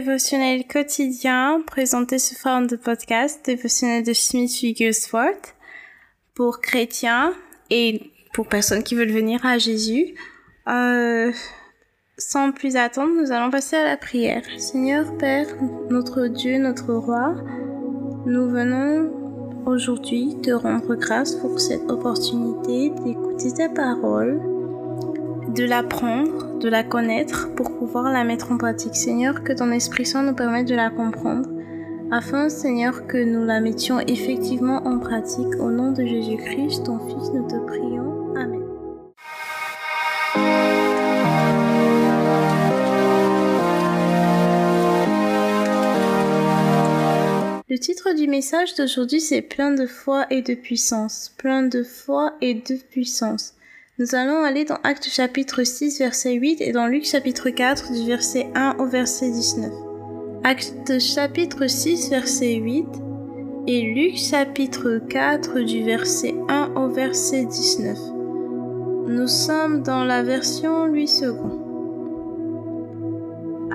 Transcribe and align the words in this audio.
dévotionnel 0.00 0.64
quotidien 0.64 1.60
présenté 1.66 2.20
sous 2.20 2.36
forme 2.36 2.68
de 2.68 2.76
podcast, 2.76 3.44
dévotionnel 3.44 4.04
de 4.04 4.12
Smith 4.12 4.60
Wigglesworth 4.62 5.56
pour 6.36 6.60
chrétiens 6.60 7.34
et 7.68 8.12
pour 8.32 8.46
personnes 8.46 8.84
qui 8.84 8.94
veulent 8.94 9.10
venir 9.10 9.44
à 9.44 9.58
Jésus. 9.58 10.14
Euh, 10.68 11.32
sans 12.16 12.52
plus 12.52 12.76
attendre, 12.76 13.12
nous 13.20 13.32
allons 13.32 13.50
passer 13.50 13.74
à 13.74 13.84
la 13.84 13.96
prière. 13.96 14.42
Seigneur 14.56 15.16
Père, 15.18 15.48
notre 15.90 16.28
Dieu, 16.28 16.58
notre 16.58 16.94
Roi, 16.94 17.34
nous 18.24 18.48
venons 18.50 19.64
aujourd'hui 19.66 20.36
te 20.40 20.52
rendre 20.52 20.94
grâce 20.94 21.34
pour 21.34 21.58
cette 21.58 21.90
opportunité 21.90 22.90
d'écouter 23.04 23.52
ta 23.52 23.68
parole 23.68 24.57
de 25.58 25.64
l'apprendre, 25.64 26.56
de 26.60 26.68
la 26.68 26.84
connaître 26.84 27.52
pour 27.56 27.76
pouvoir 27.76 28.12
la 28.12 28.22
mettre 28.22 28.52
en 28.52 28.58
pratique. 28.58 28.94
Seigneur, 28.94 29.42
que 29.42 29.52
ton 29.52 29.72
Esprit 29.72 30.06
Saint 30.06 30.22
nous 30.22 30.34
permette 30.34 30.68
de 30.68 30.76
la 30.76 30.88
comprendre, 30.88 31.48
afin, 32.12 32.48
Seigneur, 32.48 33.08
que 33.08 33.18
nous 33.18 33.44
la 33.44 33.58
mettions 33.58 33.98
effectivement 33.98 34.86
en 34.86 35.00
pratique. 35.00 35.52
Au 35.58 35.72
nom 35.72 35.90
de 35.90 36.04
Jésus-Christ, 36.04 36.84
ton 36.84 37.00
Fils, 37.00 37.32
nous 37.34 37.48
te 37.48 37.56
prions. 37.66 38.36
Amen. 38.36 38.62
Le 47.68 47.78
titre 47.80 48.12
du 48.14 48.28
message 48.28 48.76
d'aujourd'hui, 48.76 49.20
c'est 49.20 49.42
plein 49.42 49.72
de 49.72 49.86
foi 49.86 50.26
et 50.30 50.42
de 50.42 50.54
puissance. 50.54 51.34
Plein 51.36 51.64
de 51.64 51.82
foi 51.82 52.34
et 52.40 52.54
de 52.54 52.76
puissance. 52.76 53.54
Nous 54.00 54.14
allons 54.14 54.44
aller 54.44 54.64
dans 54.64 54.78
Actes 54.84 55.08
chapitre 55.08 55.64
6 55.64 55.98
verset 55.98 56.34
8 56.34 56.60
et 56.60 56.70
dans 56.70 56.86
Luc 56.86 57.04
chapitre 57.04 57.50
4 57.50 57.92
du 57.92 58.06
verset 58.06 58.46
1 58.54 58.76
au 58.78 58.86
verset 58.86 59.28
19. 59.28 59.72
Actes 60.44 61.00
chapitre 61.00 61.66
6 61.66 62.08
verset 62.08 62.54
8 62.54 62.86
et 63.66 63.82
Luc 63.82 64.16
chapitre 64.16 65.00
4 65.08 65.58
du 65.62 65.82
verset 65.82 66.32
1 66.48 66.74
au 66.76 66.88
verset 66.90 67.46
19. 67.46 67.98
Nous 69.08 69.26
sommes 69.26 69.82
dans 69.82 70.04
la 70.04 70.22
version 70.22 70.86
Louis 70.86 71.10
II. 71.20 71.32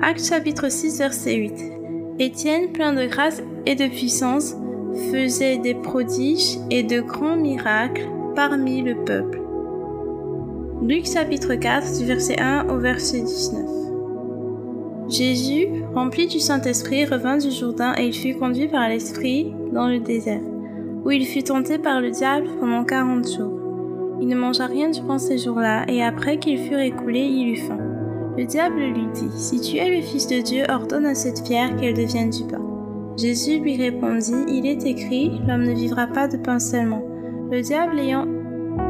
Actes 0.00 0.24
chapitre 0.24 0.70
6 0.70 1.00
verset 1.00 1.34
8. 1.34 1.52
Étienne, 2.18 2.72
plein 2.72 2.94
de 2.94 3.04
grâce 3.04 3.42
et 3.66 3.74
de 3.74 3.88
puissance, 3.88 4.54
faisait 5.12 5.58
des 5.58 5.74
prodiges 5.74 6.56
et 6.70 6.82
de 6.82 7.02
grands 7.02 7.36
miracles 7.36 8.08
parmi 8.34 8.80
le 8.80 9.04
peuple. 9.04 9.43
Luc 10.86 11.06
chapitre 11.06 11.54
4 11.54 11.96
du 11.98 12.04
verset 12.04 12.38
1 12.38 12.68
au 12.68 12.76
verset 12.76 13.22
19. 13.22 13.62
Jésus, 15.08 15.66
rempli 15.94 16.26
du 16.26 16.38
Saint-Esprit, 16.38 17.06
revint 17.06 17.38
du 17.38 17.50
Jourdain 17.50 17.94
et 17.96 18.08
il 18.08 18.12
fut 18.12 18.34
conduit 18.34 18.68
par 18.68 18.90
l'Esprit 18.90 19.54
dans 19.72 19.88
le 19.88 20.00
désert, 20.00 20.42
où 21.02 21.10
il 21.10 21.24
fut 21.24 21.42
tenté 21.42 21.78
par 21.78 22.02
le 22.02 22.10
diable 22.10 22.48
pendant 22.60 22.84
quarante 22.84 23.26
jours. 23.26 23.58
Il 24.20 24.28
ne 24.28 24.36
mangea 24.36 24.66
rien 24.66 24.90
durant 24.90 25.18
ces 25.18 25.38
jours-là, 25.38 25.86
et 25.88 26.02
après 26.02 26.36
qu'il 26.36 26.58
fut 26.58 26.78
écoulé, 26.78 27.20
il 27.20 27.54
eut 27.54 27.66
faim. 27.66 27.78
Le 28.36 28.44
diable 28.44 28.80
lui 28.80 29.06
dit, 29.14 29.30
Si 29.38 29.62
tu 29.62 29.78
es 29.78 29.88
le 29.88 30.02
Fils 30.02 30.26
de 30.26 30.42
Dieu, 30.42 30.64
ordonne 30.68 31.06
à 31.06 31.14
cette 31.14 31.44
pierre 31.44 31.74
qu'elle 31.76 31.96
devienne 31.96 32.28
du 32.28 32.44
pain. 32.44 32.60
Jésus 33.16 33.58
lui 33.58 33.78
répondit, 33.78 34.44
Il 34.48 34.66
est 34.66 34.84
écrit, 34.84 35.40
L'homme 35.48 35.64
ne 35.64 35.72
vivra 35.72 36.08
pas 36.08 36.28
de 36.28 36.36
pain 36.36 36.58
seulement. 36.58 37.02
Le 37.50 37.62
diable 37.62 37.98
ayant 37.98 38.26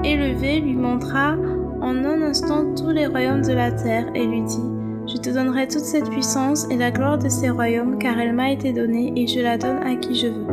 élevé 0.02 0.58
lui 0.58 0.74
montra 0.74 1.36
en 1.84 2.02
un 2.04 2.22
instant 2.22 2.74
tous 2.74 2.90
les 2.90 3.06
royaumes 3.06 3.42
de 3.42 3.52
la 3.52 3.70
terre 3.70 4.06
et 4.14 4.26
lui 4.26 4.42
dit, 4.42 4.62
Je 5.06 5.18
te 5.18 5.28
donnerai 5.28 5.68
toute 5.68 5.84
cette 5.84 6.08
puissance 6.08 6.66
et 6.70 6.76
la 6.76 6.90
gloire 6.90 7.18
de 7.18 7.28
ces 7.28 7.50
royaumes, 7.50 7.98
car 7.98 8.18
elle 8.18 8.32
m'a 8.32 8.50
été 8.50 8.72
donnée 8.72 9.12
et 9.16 9.26
je 9.26 9.40
la 9.40 9.58
donne 9.58 9.76
à 9.84 9.94
qui 9.96 10.14
je 10.14 10.28
veux. 10.28 10.46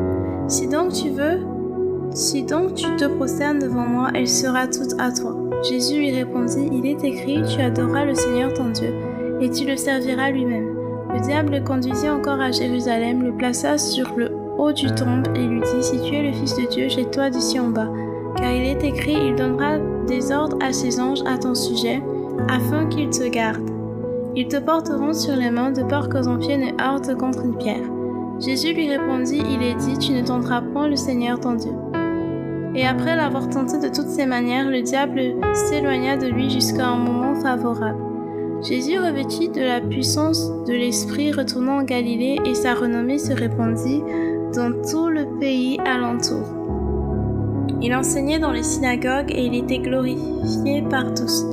Si 0.47 0.67
donc 0.67 0.91
tu 0.91 1.09
veux, 1.09 1.39
si 2.13 2.43
donc 2.43 2.75
tu 2.75 2.85
te 2.97 3.05
prosternes 3.05 3.59
devant 3.59 3.87
moi, 3.87 4.09
elle 4.13 4.27
sera 4.27 4.67
toute 4.67 4.99
à 4.99 5.11
toi. 5.11 5.37
Jésus 5.69 5.99
lui 5.99 6.11
répondit, 6.11 6.69
Il 6.73 6.85
est 6.85 7.03
écrit, 7.03 7.41
tu 7.43 7.61
adoreras 7.61 8.03
le 8.03 8.13
Seigneur 8.13 8.53
ton 8.53 8.69
Dieu, 8.69 8.93
et 9.39 9.49
tu 9.49 9.65
le 9.65 9.77
serviras 9.77 10.31
lui-même. 10.31 10.75
Le 11.13 11.21
diable 11.21 11.53
le 11.53 11.61
conduisit 11.61 12.09
encore 12.09 12.41
à 12.41 12.51
Jérusalem, 12.51 13.23
le 13.23 13.31
plaça 13.31 13.77
sur 13.77 14.13
le 14.17 14.31
haut 14.57 14.73
du 14.73 14.87
tombe 14.87 15.27
et 15.35 15.47
lui 15.47 15.61
dit, 15.61 15.83
Si 15.83 16.01
tu 16.01 16.13
es 16.13 16.23
le 16.23 16.33
Fils 16.33 16.57
de 16.57 16.67
Dieu, 16.69 16.89
jette-toi 16.89 17.29
d'ici 17.29 17.57
en 17.57 17.69
bas 17.69 17.89
car 18.35 18.51
il 18.51 18.63
est 18.63 18.83
écrit, 18.83 19.17
il 19.27 19.35
donnera 19.35 19.77
des 20.07 20.31
ordres 20.31 20.57
à 20.61 20.73
ses 20.73 20.99
anges 20.99 21.21
à 21.25 21.37
ton 21.37 21.55
sujet, 21.55 22.01
afin 22.49 22.87
qu'ils 22.87 23.09
te 23.09 23.27
gardent. 23.27 23.69
Ils 24.35 24.47
te 24.47 24.57
porteront 24.57 25.13
sur 25.13 25.35
les 25.35 25.51
mains 25.51 25.71
de 25.71 25.83
peur 25.83 26.09
que 26.09 26.23
ton 26.23 26.37
pied 26.37 26.57
ne 26.57 26.81
heurte 26.81 27.15
contre 27.17 27.45
une 27.45 27.57
pierre. 27.57 27.89
Jésus 28.39 28.73
lui 28.73 28.89
répondit, 28.89 29.41
il 29.49 29.61
est 29.61 29.75
dit, 29.75 29.97
tu 29.97 30.13
ne 30.13 30.25
tenteras 30.25 30.61
point 30.61 30.87
le 30.87 30.95
Seigneur 30.95 31.39
ton 31.39 31.55
Dieu. 31.55 31.73
Et 32.73 32.85
après 32.85 33.15
l'avoir 33.15 33.49
tenté 33.49 33.77
de 33.77 33.93
toutes 33.93 34.07
ses 34.07 34.25
manières, 34.25 34.69
le 34.69 34.81
diable 34.81 35.35
s'éloigna 35.53 36.15
de 36.15 36.27
lui 36.27 36.49
jusqu'à 36.49 36.87
un 36.87 36.97
moment 36.97 37.35
favorable. 37.35 37.99
Jésus 38.63 38.99
revêtit 38.99 39.49
de 39.49 39.61
la 39.61 39.81
puissance 39.81 40.49
de 40.65 40.73
l'Esprit 40.73 41.31
retourna 41.31 41.73
en 41.73 41.83
Galilée 41.83 42.39
et 42.45 42.53
sa 42.53 42.75
renommée 42.75 43.17
se 43.17 43.33
répandit 43.33 44.01
dans 44.53 44.71
tout 44.89 45.09
le 45.09 45.25
pays 45.39 45.79
alentour. 45.85 46.60
Il 47.83 47.95
enseignait 47.95 48.37
dans 48.37 48.51
les 48.51 48.61
synagogues 48.61 49.31
et 49.31 49.43
il 49.43 49.55
était 49.55 49.79
glorifié 49.79 50.83
par 50.87 51.13
tous. 51.15 51.45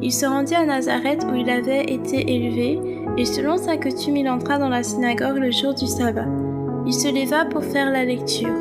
Il 0.00 0.12
se 0.12 0.24
rendit 0.24 0.54
à 0.54 0.64
Nazareth 0.64 1.26
où 1.30 1.34
il 1.34 1.50
avait 1.50 1.84
été 1.84 2.34
élevé, 2.34 2.80
et 3.18 3.24
selon 3.26 3.58
sa 3.58 3.76
coutume 3.76 4.16
il 4.16 4.28
entra 4.28 4.58
dans 4.58 4.70
la 4.70 4.82
synagogue 4.82 5.36
le 5.36 5.50
jour 5.50 5.74
du 5.74 5.86
sabbat. 5.86 6.26
Il 6.86 6.92
se 6.92 7.08
leva 7.08 7.44
pour 7.44 7.64
faire 7.64 7.90
la 7.90 8.04
lecture, 8.04 8.54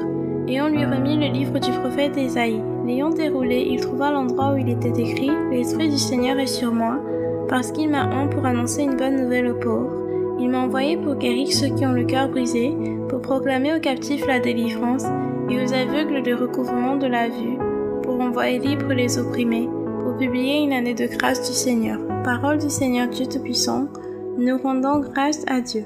et 0.48 0.62
on 0.62 0.68
lui 0.68 0.84
remit 0.84 1.16
le 1.16 1.34
livre 1.34 1.60
du 1.60 1.72
prophète 1.72 2.18
Ésaïe. 2.18 2.62
L'ayant 2.86 3.10
déroulé, 3.10 3.68
il 3.70 3.80
trouva 3.80 4.12
l'endroit 4.12 4.54
où 4.54 4.58
il 4.58 4.70
était 4.70 5.02
écrit 5.02 5.32
L'Esprit 5.50 5.90
du 5.90 5.98
Seigneur 5.98 6.38
est 6.40 6.48
sur 6.48 6.74
moi, 6.74 7.00
parce 7.48 7.72
qu'il 7.72 7.90
m'a 7.90 8.06
oint 8.06 8.28
pour 8.28 8.46
annoncer 8.46 8.84
une 8.84 8.98
bonne 8.98 9.22
nouvelle 9.22 9.48
aux 9.48 9.60
pauvres. 9.60 9.96
Il 10.40 10.50
m'a 10.50 10.60
envoyé 10.60 10.98
pour 10.98 11.16
guérir 11.16 11.48
ceux 11.54 11.74
qui 11.74 11.86
ont 11.86 11.94
le 11.94 12.04
cœur 12.04 12.28
brisé, 12.28 12.76
pour 13.08 13.22
proclamer 13.22 13.74
aux 13.76 13.80
captifs 13.80 14.28
la 14.28 14.40
délivrance 14.40 15.06
et 15.50 15.64
aux 15.64 15.74
aveugles 15.74 16.24
le 16.24 16.36
recouvrement 16.36 16.96
de 16.96 17.08
la 17.08 17.30
vue, 17.30 17.58
pour 18.04 18.20
envoyer 18.20 18.60
libres 18.60 18.94
les 18.94 19.18
opprimés, 19.18 19.68
pour 20.04 20.18
publier 20.18 20.64
une 20.64 20.74
année 20.74 20.94
de 20.94 21.08
grâce 21.08 21.48
du 21.48 21.56
Seigneur. 21.56 22.00
Parole 22.24 22.58
du 22.58 22.70
Seigneur 22.70 23.08
Dieu 23.08 23.26
Tout-Puissant, 23.26 23.88
nous 24.38 24.58
rendons 24.58 25.00
grâce 25.00 25.44
à 25.48 25.62
Dieu. 25.62 25.86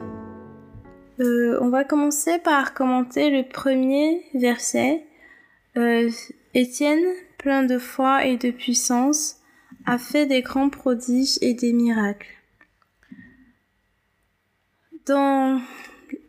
Euh, 1.20 1.58
on 1.62 1.70
va 1.70 1.84
commencer 1.84 2.38
par 2.40 2.74
commenter 2.74 3.30
le 3.30 3.48
premier 3.48 4.24
verset. 4.34 5.04
Euh, 5.76 6.10
Étienne, 6.54 7.06
plein 7.38 7.64
de 7.64 7.78
foi 7.78 8.26
et 8.26 8.38
de 8.38 8.52
puissance, 8.52 9.38
a 9.86 9.98
fait 9.98 10.26
des 10.26 10.42
grands 10.42 10.70
prodiges 10.70 11.38
et 11.42 11.54
des 11.54 11.74
miracles. 11.74 12.28
Dans 15.06 15.60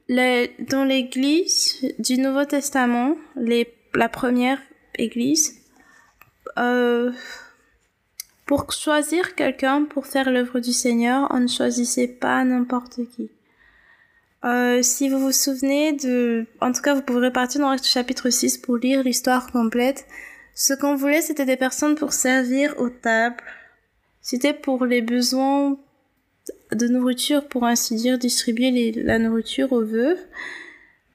dans 0.09 0.85
l'église 0.85 1.95
du 1.99 2.19
Nouveau 2.19 2.45
Testament, 2.45 3.17
les, 3.37 3.73
la 3.95 4.09
première 4.09 4.61
église, 4.97 5.61
euh, 6.59 7.13
pour 8.47 8.73
choisir 8.73 9.35
quelqu'un 9.35 9.85
pour 9.85 10.07
faire 10.07 10.31
l'œuvre 10.31 10.61
du 10.61 10.73
Seigneur, 10.73 11.29
on 11.31 11.41
ne 11.41 11.49
choisissait 11.49 12.09
pas 12.09 12.43
n'importe 12.45 13.01
qui. 13.15 13.31
Euh, 14.45 14.83
si 14.83 15.09
vous 15.09 15.19
vous 15.19 15.33
souvenez 15.33 15.93
de, 15.93 16.47
en 16.61 16.73
tout 16.73 16.81
cas, 16.81 16.95
vous 16.95 17.03
pouvez 17.03 17.31
partir 17.31 17.61
dans 17.61 17.73
le 17.73 17.79
chapitre 17.83 18.31
6 18.31 18.59
pour 18.59 18.77
lire 18.77 19.03
l'histoire 19.03 19.51
complète. 19.53 20.07
Ce 20.55 20.73
qu'on 20.73 20.95
voulait, 20.95 21.21
c'était 21.21 21.45
des 21.45 21.57
personnes 21.57 21.97
pour 21.97 22.13
servir 22.13 22.75
aux 22.79 22.89
tables. 22.89 23.43
C'était 24.23 24.55
pour 24.55 24.87
les 24.87 25.03
besoins 25.03 25.77
de 26.73 26.89
nourriture, 26.89 27.47
pour 27.47 27.65
ainsi 27.65 27.95
dire, 27.97 28.19
distribuer 28.19 28.93
la 28.93 29.19
nourriture 29.19 29.73
aux 29.73 29.85
veuves. 29.85 30.19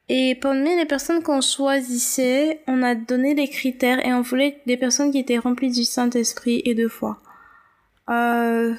Et 0.10 0.36
parmi 0.36 0.76
les 0.76 0.86
personnes 0.86 1.24
qu'on 1.24 1.42
choisissait, 1.42 2.62
on 2.68 2.84
a 2.84 2.94
donné 2.96 3.36
les 3.36 3.48
critères 3.48 4.06
et 4.06 4.14
on 4.14 4.22
voulait 4.22 4.62
des 4.66 4.78
personnes 4.78 5.12
qui 5.12 5.20
étaient 5.20 5.38
remplies 5.38 5.72
du 5.72 5.84
Saint-Esprit 5.84 6.62
et 6.66 6.76
de 6.76 6.88
foi. 6.88 7.22
Euh... 8.10 8.74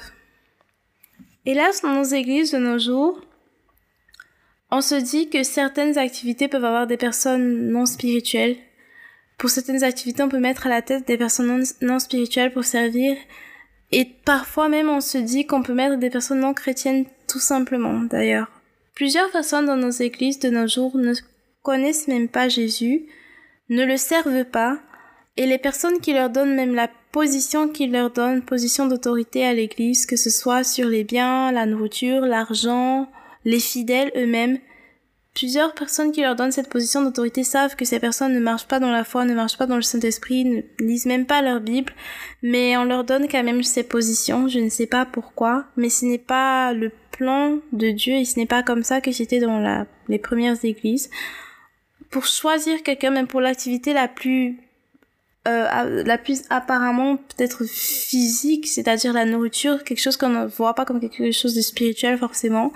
Hélas, 1.46 1.82
dans 1.82 1.94
nos 1.94 2.04
églises 2.04 2.52
de 2.52 2.58
nos 2.58 2.78
jours, 2.78 3.20
on 4.70 4.80
se 4.80 4.94
dit 4.94 5.28
que 5.28 5.42
certaines 5.42 5.98
activités 5.98 6.48
peuvent 6.48 6.64
avoir 6.64 6.86
des 6.86 6.96
personnes 6.96 7.70
non 7.70 7.86
spirituelles. 7.86 8.56
Pour 9.38 9.50
certaines 9.50 9.84
activités, 9.84 10.22
on 10.22 10.28
peut 10.28 10.38
mettre 10.38 10.66
à 10.66 10.70
la 10.70 10.82
tête 10.82 11.06
des 11.06 11.18
personnes 11.18 11.64
non 11.82 11.98
spirituelles 11.98 12.52
pour 12.52 12.64
servir 12.64 13.16
et 13.94 14.06
parfois 14.24 14.68
même 14.68 14.88
on 14.88 15.00
se 15.00 15.18
dit 15.18 15.46
qu'on 15.46 15.62
peut 15.62 15.72
mettre 15.72 15.96
des 15.96 16.10
personnes 16.10 16.40
non 16.40 16.52
chrétiennes 16.52 17.04
tout 17.28 17.38
simplement 17.38 18.00
d'ailleurs. 18.02 18.50
Plusieurs 18.94 19.30
personnes 19.30 19.66
dans 19.66 19.76
nos 19.76 19.90
églises 19.90 20.40
de 20.40 20.50
nos 20.50 20.66
jours 20.66 20.96
ne 20.96 21.14
connaissent 21.62 22.08
même 22.08 22.28
pas 22.28 22.48
Jésus, 22.48 23.06
ne 23.68 23.84
le 23.84 23.96
servent 23.96 24.44
pas, 24.44 24.78
et 25.36 25.46
les 25.46 25.58
personnes 25.58 26.00
qui 26.00 26.12
leur 26.12 26.30
donnent 26.30 26.54
même 26.54 26.74
la 26.74 26.88
position 27.12 27.68
qu'ils 27.68 27.92
leur 27.92 28.10
donnent, 28.10 28.42
position 28.42 28.86
d'autorité 28.86 29.44
à 29.44 29.54
l'église, 29.54 30.06
que 30.06 30.16
ce 30.16 30.30
soit 30.30 30.64
sur 30.64 30.88
les 30.88 31.04
biens, 31.04 31.50
la 31.52 31.66
nourriture, 31.66 32.22
l'argent, 32.22 33.08
les 33.44 33.60
fidèles 33.60 34.12
eux-mêmes, 34.16 34.58
plusieurs 35.34 35.74
personnes 35.74 36.12
qui 36.12 36.22
leur 36.22 36.36
donnent 36.36 36.52
cette 36.52 36.70
position 36.70 37.02
d'autorité 37.02 37.42
savent 37.42 37.74
que 37.74 37.84
ces 37.84 37.98
personnes 37.98 38.32
ne 38.32 38.40
marchent 38.40 38.68
pas 38.68 38.78
dans 38.78 38.90
la 38.90 39.04
foi, 39.04 39.24
ne 39.24 39.34
marchent 39.34 39.58
pas 39.58 39.66
dans 39.66 39.76
le 39.76 39.82
Saint-Esprit, 39.82 40.44
ne 40.44 40.62
lisent 40.78 41.06
même 41.06 41.26
pas 41.26 41.42
leur 41.42 41.60
Bible, 41.60 41.92
mais 42.42 42.76
on 42.76 42.84
leur 42.84 43.04
donne 43.04 43.28
quand 43.28 43.42
même 43.42 43.62
ces 43.64 43.82
positions. 43.82 44.46
Je 44.46 44.60
ne 44.60 44.68
sais 44.68 44.86
pas 44.86 45.04
pourquoi, 45.04 45.66
mais 45.76 45.90
ce 45.90 46.04
n'est 46.04 46.18
pas 46.18 46.72
le 46.72 46.92
plan 47.10 47.58
de 47.72 47.90
Dieu 47.90 48.14
et 48.14 48.24
ce 48.24 48.38
n'est 48.38 48.46
pas 48.46 48.62
comme 48.62 48.84
ça 48.84 49.00
que 49.00 49.10
c'était 49.12 49.40
dans 49.40 49.58
la, 49.58 49.86
les 50.08 50.18
premières 50.18 50.64
églises. 50.64 51.10
Pour 52.10 52.26
choisir 52.26 52.82
quelqu'un, 52.84 53.10
même 53.10 53.26
pour 53.26 53.40
l'activité 53.40 53.92
la 53.92 54.06
plus 54.06 54.60
euh, 55.46 56.02
la 56.04 56.16
plus 56.16 56.44
apparemment 56.48 57.16
peut-être 57.16 57.64
physique, 57.66 58.66
c'est-à-dire 58.66 59.12
la 59.12 59.26
nourriture, 59.26 59.84
quelque 59.84 60.00
chose 60.00 60.16
qu'on 60.16 60.30
ne 60.30 60.46
voit 60.46 60.74
pas 60.74 60.86
comme 60.86 61.00
quelque 61.00 61.32
chose 61.32 61.54
de 61.54 61.60
spirituel 61.60 62.16
forcément. 62.16 62.72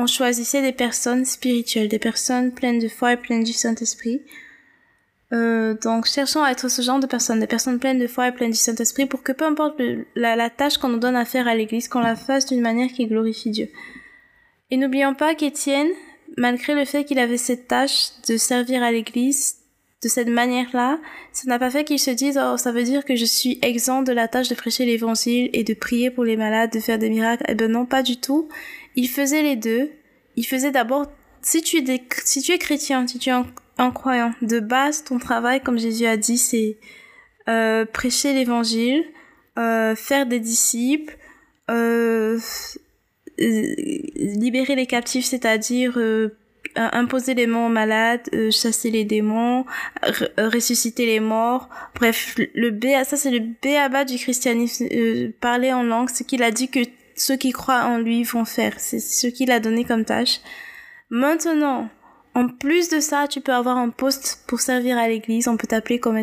On 0.00 0.06
choisissait 0.06 0.62
des 0.62 0.70
personnes 0.70 1.24
spirituelles, 1.24 1.88
des 1.88 1.98
personnes 1.98 2.52
pleines 2.52 2.78
de 2.78 2.86
foi 2.86 3.14
et 3.14 3.16
pleines 3.16 3.42
du 3.42 3.52
Saint-Esprit. 3.52 4.22
Euh, 5.32 5.74
donc 5.74 6.06
cherchons 6.06 6.44
à 6.44 6.52
être 6.52 6.68
ce 6.68 6.82
genre 6.82 7.00
de 7.00 7.08
personnes, 7.08 7.40
des 7.40 7.48
personnes 7.48 7.80
pleines 7.80 7.98
de 7.98 8.06
foi 8.06 8.28
et 8.28 8.32
pleines 8.32 8.52
du 8.52 8.56
Saint-Esprit 8.56 9.06
pour 9.06 9.24
que 9.24 9.32
peu 9.32 9.44
importe 9.44 9.82
la, 10.14 10.50
tâche 10.50 10.78
qu'on 10.78 10.88
nous 10.88 11.00
donne 11.00 11.16
à 11.16 11.24
faire 11.24 11.48
à 11.48 11.56
l'Église, 11.56 11.88
qu'on 11.88 11.98
la 11.98 12.14
fasse 12.14 12.46
d'une 12.46 12.60
manière 12.60 12.92
qui 12.92 13.08
glorifie 13.08 13.50
Dieu. 13.50 13.70
Et 14.70 14.76
n'oublions 14.76 15.14
pas 15.14 15.34
qu'Étienne, 15.34 15.90
malgré 16.36 16.76
le 16.76 16.84
fait 16.84 17.02
qu'il 17.02 17.18
avait 17.18 17.36
cette 17.36 17.66
tâche 17.66 18.10
de 18.28 18.36
servir 18.36 18.84
à 18.84 18.92
l'Église, 18.92 19.56
de 20.00 20.08
cette 20.08 20.28
manière-là, 20.28 21.00
ça 21.32 21.48
n'a 21.48 21.58
pas 21.58 21.70
fait 21.70 21.82
qu'ils 21.82 21.98
se 21.98 22.12
disent 22.12 22.40
oh 22.40 22.56
ça 22.56 22.70
veut 22.70 22.84
dire 22.84 23.04
que 23.04 23.16
je 23.16 23.24
suis 23.24 23.58
exempt 23.62 24.02
de 24.02 24.12
la 24.12 24.28
tâche 24.28 24.48
de 24.48 24.54
prêcher 24.54 24.84
l'évangile 24.84 25.50
et 25.52 25.64
de 25.64 25.74
prier 25.74 26.12
pour 26.12 26.22
les 26.22 26.36
malades, 26.36 26.72
de 26.72 26.78
faire 26.78 27.00
des 27.00 27.10
miracles. 27.10 27.42
Eh 27.48 27.56
ben 27.56 27.68
non, 27.68 27.84
pas 27.84 28.04
du 28.04 28.16
tout. 28.20 28.48
Il 28.98 29.08
faisait 29.08 29.42
les 29.42 29.54
deux. 29.54 29.92
Il 30.34 30.44
faisait 30.44 30.72
d'abord 30.72 31.06
si 31.40 31.62
tu 31.62 31.76
es 31.76 32.02
si 32.24 32.42
tu 32.42 32.50
es 32.50 32.58
chrétien, 32.58 33.06
si 33.06 33.20
tu 33.20 33.28
es 33.28 33.32
un, 33.32 33.90
croyant, 33.92 34.32
de 34.42 34.58
base 34.58 35.04
ton 35.04 35.20
travail 35.20 35.60
comme 35.62 35.78
Jésus 35.78 36.04
a 36.04 36.16
dit 36.16 36.36
c'est 36.36 36.78
euh, 37.48 37.84
prêcher 37.84 38.34
l'évangile, 38.34 39.04
euh, 39.56 39.94
faire 39.94 40.26
des 40.26 40.40
disciples, 40.40 41.16
euh, 41.70 42.40
libérer 43.38 44.74
les 44.74 44.86
captifs, 44.86 45.26
c'est-à-dire 45.26 45.96
euh, 46.78 46.88
imposer 46.92 47.34
les 47.34 47.46
mots 47.46 47.66
aux 47.66 47.70
malades, 47.70 48.28
euh, 48.34 48.50
chasser 48.50 48.90
les 48.90 49.04
démons, 49.04 49.64
euh, 50.04 50.48
ressusciter 50.48 51.06
les 51.06 51.20
morts. 51.20 51.68
Bref, 51.94 52.34
le 52.36 52.70
B, 52.70 52.86
ça 53.04 53.16
c'est 53.16 53.30
le 53.30 53.40
béaba 53.62 54.04
du 54.04 54.16
christianisme, 54.16 54.86
parler 55.40 55.72
en 55.72 55.84
langue, 55.84 56.10
ce 56.10 56.24
qu'il 56.24 56.42
a 56.42 56.50
dit 56.50 56.68
que 56.68 56.80
ceux 57.18 57.36
qui 57.36 57.52
croient 57.52 57.84
en 57.84 57.98
lui 57.98 58.22
vont 58.22 58.44
faire. 58.44 58.74
C'est 58.78 59.00
ce 59.00 59.26
qu'il 59.26 59.50
a 59.50 59.60
donné 59.60 59.84
comme 59.84 60.04
tâche. 60.04 60.40
Maintenant, 61.10 61.88
en 62.34 62.48
plus 62.48 62.88
de 62.88 63.00
ça, 63.00 63.26
tu 63.28 63.40
peux 63.40 63.52
avoir 63.52 63.76
un 63.76 63.90
poste 63.90 64.44
pour 64.46 64.60
servir 64.60 64.98
à 64.98 65.08
l'église. 65.08 65.48
On 65.48 65.56
peut 65.56 65.66
t'appeler 65.66 65.98
comme 65.98 66.16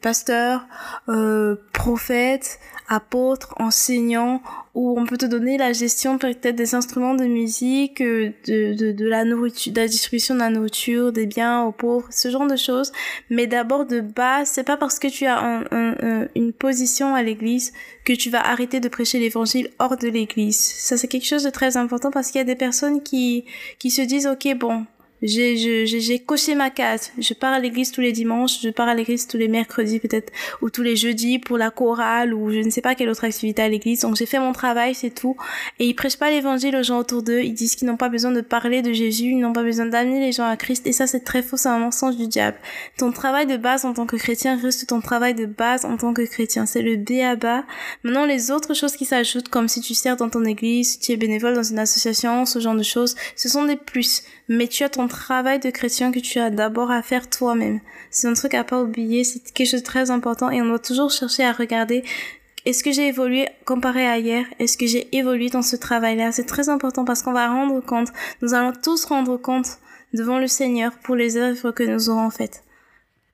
pasteur, 0.00 0.66
euh, 1.08 1.56
prophète, 1.72 2.58
apôtre, 2.88 3.54
enseignant, 3.58 4.42
où 4.74 4.98
on 4.98 5.06
peut 5.06 5.16
te 5.16 5.26
donner 5.26 5.56
la 5.56 5.72
gestion 5.72 6.18
peut-être 6.18 6.56
des 6.56 6.74
instruments 6.74 7.14
de 7.14 7.24
musique, 7.24 8.00
euh, 8.00 8.30
de, 8.46 8.74
de, 8.74 8.92
de, 8.92 9.06
la 9.06 9.24
nourriture, 9.24 9.72
de 9.72 9.80
la 9.80 9.86
distribution 9.86 10.34
de 10.34 10.40
la 10.40 10.50
nourriture, 10.50 11.12
des 11.12 11.26
biens 11.26 11.62
aux 11.62 11.72
pauvres, 11.72 12.06
ce 12.10 12.30
genre 12.30 12.46
de 12.46 12.56
choses. 12.56 12.92
Mais 13.30 13.46
d'abord 13.46 13.86
de 13.86 14.00
base, 14.00 14.48
c'est 14.48 14.64
pas 14.64 14.76
parce 14.76 14.98
que 14.98 15.08
tu 15.08 15.26
as 15.26 15.38
un, 15.38 16.28
une 16.34 16.52
position 16.52 17.14
à 17.14 17.22
l'église 17.22 17.72
que 18.04 18.12
tu 18.12 18.30
vas 18.30 18.46
arrêter 18.46 18.80
de 18.80 18.88
prêcher 18.88 19.18
l'évangile 19.18 19.70
hors 19.78 19.96
de 19.96 20.08
l'église. 20.08 20.58
Ça 20.58 20.96
c'est 20.96 21.08
quelque 21.08 21.26
chose 21.26 21.44
de 21.44 21.50
très 21.50 21.76
important 21.76 22.10
parce 22.10 22.30
qu'il 22.30 22.38
y 22.38 22.42
a 22.42 22.44
des 22.44 22.56
personnes 22.56 23.02
qui, 23.02 23.44
qui 23.78 23.90
se 23.90 24.02
disent, 24.02 24.26
ok, 24.26 24.54
bon, 24.58 24.86
j'ai 25.24 26.22
coché 26.24 26.54
ma 26.54 26.70
case. 26.70 27.10
Je 27.18 27.32
pars 27.32 27.54
à 27.54 27.58
l'église 27.58 27.90
tous 27.90 28.02
les 28.02 28.12
dimanches, 28.12 28.60
je 28.62 28.68
pars 28.68 28.88
à 28.88 28.94
l'église 28.94 29.26
tous 29.26 29.38
les 29.38 29.48
mercredis 29.48 29.98
peut-être 29.98 30.30
ou 30.60 30.68
tous 30.68 30.82
les 30.82 30.96
jeudis 30.96 31.38
pour 31.38 31.56
la 31.56 31.70
chorale 31.70 32.34
ou 32.34 32.50
je 32.50 32.58
ne 32.58 32.70
sais 32.70 32.82
pas 32.82 32.94
quelle 32.94 33.08
autre 33.08 33.24
activité 33.24 33.62
à 33.62 33.68
l'église. 33.68 34.00
Donc 34.00 34.16
j'ai 34.16 34.26
fait 34.26 34.38
mon 34.38 34.52
travail, 34.52 34.94
c'est 34.94 35.14
tout. 35.14 35.36
Et 35.78 35.86
ils 35.86 35.94
prêchent 35.94 36.18
pas 36.18 36.30
l'évangile 36.30 36.76
aux 36.76 36.82
gens 36.82 36.98
autour 36.98 37.22
d'eux. 37.22 37.40
Ils 37.40 37.54
disent 37.54 37.74
qu'ils 37.74 37.88
n'ont 37.88 37.96
pas 37.96 38.10
besoin 38.10 38.32
de 38.32 38.42
parler 38.42 38.82
de 38.82 38.92
Jésus, 38.92 39.30
ils 39.30 39.40
n'ont 39.40 39.54
pas 39.54 39.62
besoin 39.62 39.86
d'amener 39.86 40.20
les 40.20 40.32
gens 40.32 40.46
à 40.46 40.56
Christ. 40.56 40.86
Et 40.86 40.92
ça 40.92 41.06
c'est 41.06 41.24
très 41.24 41.42
faux, 41.42 41.56
c'est 41.56 41.70
un 41.70 41.78
mensonge 41.78 42.16
du 42.16 42.28
diable. 42.28 42.58
Ton 42.98 43.10
travail 43.10 43.46
de 43.46 43.56
base 43.56 43.86
en 43.86 43.94
tant 43.94 44.06
que 44.06 44.16
chrétien 44.16 44.58
reste 44.60 44.86
ton 44.88 45.00
travail 45.00 45.34
de 45.34 45.46
base 45.46 45.86
en 45.86 45.96
tant 45.96 46.12
que 46.12 46.22
chrétien. 46.22 46.66
C'est 46.66 46.82
le 46.82 46.96
B 46.96 47.22
à 47.22 47.36
bas. 47.36 47.64
Maintenant 48.02 48.26
les 48.26 48.50
autres 48.50 48.74
choses 48.74 48.94
qui 48.94 49.06
s'ajoutent 49.06 49.48
comme 49.48 49.68
si 49.68 49.80
tu 49.80 49.94
sers 49.94 50.16
dans 50.16 50.28
ton 50.28 50.44
église, 50.44 50.92
si 50.92 50.98
tu 50.98 51.12
es 51.12 51.16
bénévole 51.16 51.54
dans 51.54 51.62
une 51.62 51.78
association, 51.78 52.44
ce 52.44 52.58
genre 52.58 52.74
de 52.74 52.82
choses, 52.82 53.14
ce 53.36 53.48
sont 53.48 53.64
des 53.64 53.76
plus. 53.76 54.22
Mais 54.48 54.68
tu 54.68 54.82
as 54.84 54.90
ton 54.90 55.08
travail 55.08 55.58
de 55.58 55.70
chrétien 55.70 56.12
que 56.12 56.18
tu 56.18 56.38
as 56.38 56.50
d'abord 56.50 56.90
à 56.90 57.02
faire 57.02 57.30
toi-même. 57.30 57.80
C'est 58.10 58.28
un 58.28 58.34
truc 58.34 58.54
à 58.54 58.64
pas 58.64 58.82
oublier, 58.82 59.24
c'est 59.24 59.40
quelque 59.52 59.68
chose 59.68 59.80
de 59.80 59.86
très 59.86 60.10
important 60.10 60.50
et 60.50 60.60
on 60.60 60.66
doit 60.66 60.78
toujours 60.78 61.10
chercher 61.10 61.44
à 61.44 61.52
regarder 61.52 62.04
est-ce 62.66 62.82
que 62.82 62.92
j'ai 62.92 63.08
évolué 63.08 63.46
comparé 63.66 64.06
à 64.06 64.18
hier? 64.18 64.46
Est-ce 64.58 64.78
que 64.78 64.86
j'ai 64.86 65.14
évolué 65.14 65.50
dans 65.50 65.60
ce 65.60 65.76
travail-là? 65.76 66.32
C'est 66.32 66.46
très 66.46 66.70
important 66.70 67.04
parce 67.04 67.22
qu'on 67.22 67.34
va 67.34 67.48
rendre 67.48 67.80
compte, 67.80 68.08
nous 68.40 68.54
allons 68.54 68.72
tous 68.72 69.04
rendre 69.04 69.36
compte 69.36 69.78
devant 70.14 70.38
le 70.38 70.46
Seigneur 70.46 70.92
pour 71.02 71.14
les 71.14 71.36
œuvres 71.36 71.72
que 71.72 71.82
nous 71.82 72.08
aurons 72.08 72.30
faites. 72.30 72.64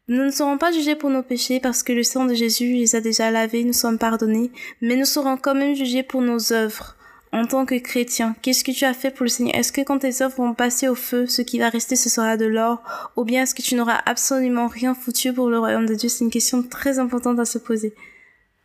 Nous 0.08 0.25
ne 0.25 0.32
serons 0.32 0.58
pas 0.58 0.73
jugés 0.73 0.96
pour 0.96 1.11
nos 1.11 1.23
péchés 1.23 1.61
parce 1.61 1.84
que 1.84 1.92
le 1.92 2.02
sang 2.02 2.25
de 2.25 2.34
Jésus 2.34 2.73
les 2.73 2.96
a 2.96 3.00
déjà 3.00 3.30
lavés, 3.30 3.62
nous 3.62 3.73
sommes 3.73 3.99
pardonnés, 3.99 4.50
mais 4.80 4.96
nous 4.96 5.04
serons 5.04 5.37
quand 5.37 5.54
même 5.54 5.76
jugés 5.76 6.02
pour 6.02 6.23
nos 6.23 6.52
œuvres 6.52 6.96
en 7.32 7.46
tant 7.46 7.64
que 7.64 7.76
chrétien, 7.76 8.34
qu'est-ce 8.42 8.64
que 8.64 8.72
tu 8.72 8.84
as 8.84 8.92
fait 8.92 9.10
pour 9.10 9.22
le 9.22 9.28
Seigneur? 9.28 9.54
Est-ce 9.54 9.72
que 9.72 9.82
quand 9.82 10.00
tes 10.00 10.22
œuvres 10.22 10.37
vont 10.37 10.54
passer 10.54 10.88
au 10.88 10.96
feu, 10.96 11.26
ce 11.26 11.42
qui 11.42 11.60
va 11.60 11.68
rester, 11.68 11.94
ce 11.94 12.08
sera 12.08 12.37
de 12.37 12.46
l'or? 12.46 12.82
Ou 13.16 13.25
bien 13.25 13.42
est-ce 13.42 13.54
que 13.54 13.62
tu 13.62 13.76
n'auras 13.76 14.00
absolument 14.04 14.66
rien 14.66 14.94
foutu 14.94 15.32
pour 15.32 15.49
le 15.49 15.58
royaume 15.58 15.87
de 15.87 15.94
Dieu? 15.94 16.08
C'est 16.08 16.25
une 16.25 16.30
question 16.30 16.62
très 16.62 16.99
importante 16.99 17.38
à 17.38 17.44
se 17.44 17.58
poser. 17.58 17.94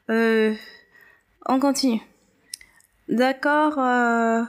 Euh, 0.09 0.53
on 1.45 1.59
continue. 1.59 2.01
D'accord. 3.07 3.77
Euh, 3.77 4.41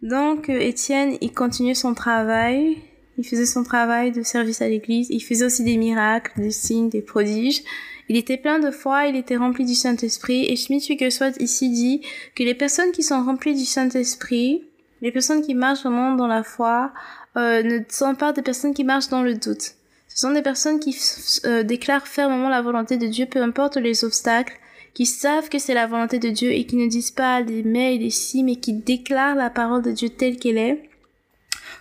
donc, 0.00 0.48
Étienne, 0.48 1.18
il 1.20 1.32
continuait 1.34 1.74
son 1.74 1.92
travail. 1.92 2.78
Il 3.18 3.24
faisait 3.24 3.46
son 3.46 3.62
travail 3.62 4.10
de 4.10 4.22
service 4.22 4.62
à 4.62 4.68
l'église. 4.68 5.08
Il 5.10 5.20
faisait 5.20 5.44
aussi 5.44 5.64
des 5.64 5.76
miracles, 5.76 6.40
des 6.40 6.50
signes, 6.50 6.88
des 6.88 7.02
prodiges. 7.02 7.62
Il 8.08 8.16
était 8.16 8.36
plein 8.36 8.58
de 8.58 8.70
foi, 8.70 9.06
il 9.06 9.16
était 9.16 9.36
rempli 9.36 9.64
du 9.64 9.74
Saint-Esprit, 9.74 10.44
et 10.46 10.56
Schmidt 10.56 10.86
Wigglesworth 10.90 11.40
ici 11.40 11.70
dit 11.70 12.02
que 12.34 12.42
les 12.42 12.54
personnes 12.54 12.92
qui 12.92 13.02
sont 13.02 13.22
remplies 13.22 13.54
du 13.54 13.64
Saint-Esprit, 13.64 14.64
les 15.00 15.10
personnes 15.10 15.42
qui 15.42 15.54
marchent 15.54 15.82
vraiment 15.82 16.14
dans 16.14 16.26
la 16.26 16.42
foi, 16.42 16.92
euh, 17.36 17.62
ne 17.62 17.80
sont 17.88 18.14
pas 18.14 18.32
des 18.32 18.42
personnes 18.42 18.74
qui 18.74 18.84
marchent 18.84 19.08
dans 19.08 19.22
le 19.22 19.34
doute. 19.34 19.74
Ce 20.08 20.18
sont 20.18 20.32
des 20.32 20.42
personnes 20.42 20.78
qui 20.78 20.96
euh, 21.44 21.62
déclarent 21.62 22.06
fermement 22.06 22.48
la 22.48 22.62
volonté 22.62 22.96
de 22.96 23.06
Dieu, 23.06 23.26
peu 23.26 23.42
importe 23.42 23.76
les 23.76 24.04
obstacles, 24.04 24.58
qui 24.92 25.06
savent 25.06 25.48
que 25.48 25.58
c'est 25.58 25.74
la 25.74 25.86
volonté 25.86 26.18
de 26.18 26.28
Dieu 26.28 26.52
et 26.52 26.66
qui 26.66 26.76
ne 26.76 26.86
disent 26.86 27.10
pas 27.10 27.42
des 27.42 27.64
mais 27.64 27.96
et 27.96 27.98
des 27.98 28.10
si, 28.10 28.44
mais 28.44 28.56
qui 28.56 28.74
déclarent 28.74 29.34
la 29.34 29.50
parole 29.50 29.82
de 29.82 29.90
Dieu 29.90 30.08
telle 30.08 30.36
qu'elle 30.36 30.58
est 30.58 30.82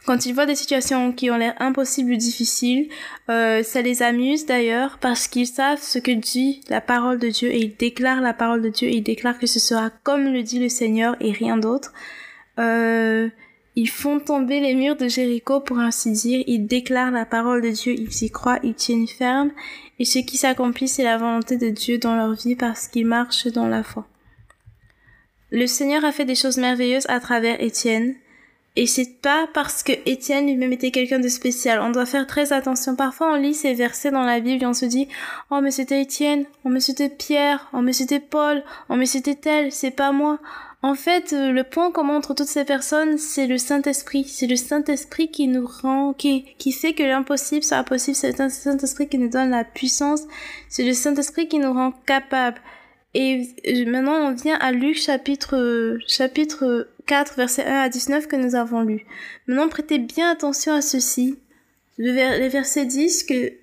quand 0.05 0.25
ils 0.25 0.33
voient 0.33 0.45
des 0.45 0.55
situations 0.55 1.13
qui 1.13 1.31
ont 1.31 1.37
l'air 1.37 1.55
impossibles 1.59 2.13
ou 2.13 2.17
difficiles, 2.17 2.89
euh, 3.29 3.63
ça 3.63 3.81
les 3.81 4.03
amuse 4.03 4.45
d'ailleurs 4.45 4.97
parce 4.99 5.27
qu'ils 5.27 5.47
savent 5.47 5.81
ce 5.81 5.97
que 5.97 6.11
dit 6.11 6.61
la 6.69 6.81
parole 6.81 7.19
de 7.19 7.29
Dieu 7.29 7.49
et 7.49 7.59
ils 7.59 7.75
déclarent 7.75 8.21
la 8.21 8.33
parole 8.33 8.61
de 8.61 8.69
Dieu 8.69 8.89
et 8.89 8.97
ils 8.97 9.03
déclarent 9.03 9.39
que 9.39 9.47
ce 9.47 9.59
sera 9.59 9.89
comme 10.03 10.33
le 10.33 10.43
dit 10.43 10.59
le 10.59 10.69
Seigneur 10.69 11.15
et 11.21 11.31
rien 11.31 11.57
d'autre. 11.57 11.93
Euh, 12.59 13.29
ils 13.75 13.89
font 13.89 14.19
tomber 14.19 14.59
les 14.59 14.75
murs 14.75 14.97
de 14.97 15.07
Jéricho 15.07 15.59
pour 15.61 15.79
ainsi 15.79 16.11
dire, 16.11 16.43
ils 16.47 16.67
déclarent 16.67 17.11
la 17.11 17.25
parole 17.25 17.61
de 17.61 17.69
Dieu, 17.69 17.93
ils 17.93 18.23
y 18.23 18.29
croient, 18.29 18.59
ils 18.61 18.75
tiennent 18.75 19.07
ferme 19.07 19.51
et 19.99 20.05
ce 20.05 20.19
qui 20.19 20.35
s'accomplit 20.37 20.89
c'est 20.89 21.03
la 21.03 21.17
volonté 21.17 21.57
de 21.57 21.69
Dieu 21.69 21.97
dans 21.97 22.15
leur 22.15 22.33
vie 22.33 22.55
parce 22.55 22.87
qu'ils 22.87 23.07
marchent 23.07 23.47
dans 23.47 23.67
la 23.67 23.83
foi. 23.83 24.05
Le 25.49 25.65
Seigneur 25.65 26.03
a 26.03 26.11
fait 26.11 26.25
des 26.25 26.35
choses 26.35 26.57
merveilleuses 26.57 27.05
à 27.09 27.19
travers 27.19 27.61
Étienne. 27.63 28.15
Et 28.75 28.87
c'est 28.87 29.21
pas 29.21 29.47
parce 29.53 29.83
que 29.83 29.91
Étienne 30.07 30.47
lui-même 30.47 30.73
était 30.73 30.89
quelqu'un 30.89 31.19
de 31.19 31.27
spécial. 31.27 31.79
On 31.81 31.91
doit 31.91 32.07
faire 32.07 32.25
très 32.25 32.53
attention. 32.53 32.95
Parfois, 32.95 33.33
on 33.33 33.35
lit 33.35 33.53
ces 33.53 33.75
versets 33.75 34.09
dans 34.09 34.23
la 34.23 34.39
Bible 34.39 34.63
et 34.63 34.65
on 34.65 34.73
se 34.73 34.85
dit, 34.85 35.07
oh, 35.51 35.59
mais 35.61 35.69
c'était 35.69 36.01
Étienne, 36.01 36.45
oh, 36.65 36.69
mais 36.69 36.79
c'était 36.79 37.09
Pierre, 37.09 37.69
oh, 37.73 37.81
mais 37.81 37.93
c'était 37.93 38.19
Paul, 38.19 38.63
oh, 38.89 38.95
mais 38.95 39.05
c'était 39.05 39.35
tel, 39.35 39.71
c'est 39.71 39.91
pas 39.91 40.11
moi. 40.11 40.39
En 40.81 40.95
fait, 40.95 41.31
euh, 41.31 41.51
le 41.51 41.63
point 41.63 41.91
commun 41.91 42.17
entre 42.17 42.33
toutes 42.33 42.47
ces 42.47 42.65
personnes, 42.65 43.17
c'est 43.17 43.47
le 43.47 43.57
Saint-Esprit. 43.57 44.25
C'est 44.25 44.47
le 44.47 44.57
Saint-Esprit 44.57 45.29
qui 45.29 45.47
nous 45.47 45.65
rend, 45.65 46.13
qui, 46.13 46.43
qui 46.57 46.71
fait 46.71 46.93
que 46.93 47.03
l'impossible 47.03 47.63
soit 47.63 47.83
possible. 47.83 48.17
C'est 48.17 48.37
le 48.37 48.49
Saint-Esprit 48.49 49.07
qui 49.07 49.19
nous 49.19 49.29
donne 49.29 49.51
la 49.51 49.63
puissance. 49.63 50.23
C'est 50.67 50.83
le 50.83 50.93
Saint-Esprit 50.93 51.47
qui 51.47 51.59
nous 51.59 51.71
rend 51.71 51.93
capable. 52.05 52.59
Et 53.13 53.47
euh, 53.67 53.85
maintenant, 53.85 54.29
on 54.29 54.33
vient 54.33 54.57
à 54.59 54.71
Luc 54.71 54.97
chapitre, 54.97 55.97
chapitre 56.07 56.87
4, 57.05 57.35
versets 57.35 57.65
1 57.65 57.81
à 57.81 57.89
19 57.89 58.27
que 58.27 58.35
nous 58.35 58.55
avons 58.55 58.81
lu. 58.81 59.05
Maintenant, 59.47 59.69
prêtez 59.69 59.99
bien 59.99 60.31
attention 60.31 60.73
à 60.73 60.81
ceci. 60.81 61.37
Le 61.97 62.11
les 62.11 62.49
versets 62.49 62.85
disent 62.85 63.23
que 63.23 63.53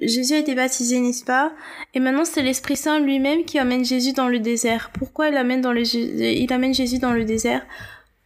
Jésus 0.00 0.34
a 0.34 0.38
été 0.38 0.54
baptisé, 0.54 0.98
n'est-ce 0.98 1.24
pas? 1.24 1.52
Et 1.94 2.00
maintenant, 2.00 2.24
c'est 2.24 2.42
l'Esprit 2.42 2.76
Saint 2.76 2.98
lui-même 2.98 3.44
qui 3.44 3.58
amène 3.58 3.84
Jésus 3.84 4.12
dans 4.12 4.28
le 4.28 4.40
désert. 4.40 4.90
Pourquoi 4.98 5.28
il 5.28 5.36
amène, 5.36 5.60
dans 5.60 5.72
le, 5.72 5.82
il 5.82 6.52
amène 6.52 6.74
Jésus 6.74 6.98
dans 6.98 7.12
le 7.12 7.24
désert? 7.24 7.64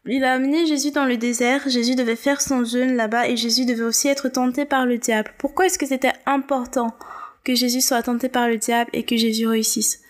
Il 0.07 0.25
a 0.25 0.33
amené 0.33 0.65
Jésus 0.65 0.91
dans 0.91 1.05
le 1.05 1.19
désert, 1.19 1.69
Jésus 1.69 1.95
devait 1.95 2.17
faire 2.17 2.41
son 2.41 2.65
jeûne 2.65 2.97
là-bas 2.97 3.29
et 3.29 3.37
Jésus 3.37 3.67
devait 3.67 3.85
aussi 3.85 4.09
être 4.09 4.31
tenté 4.31 4.65
par 4.65 4.87
le 4.87 4.97
diable. 4.97 5.33
Pourquoi 5.37 5.67
est-ce 5.67 5.79
que 5.79 5.85
c'était 5.85 6.15
important 6.25 6.95
que 7.45 7.55
Jésus 7.55 7.83
soit 7.83 8.03
tenté 8.03 8.31
par 8.31 8.49
le 8.49 8.57
diable 8.57 8.89
et 8.95 9.03
que 9.03 9.19
Jésus 9.19 9.47
réussisse? 9.47 10.01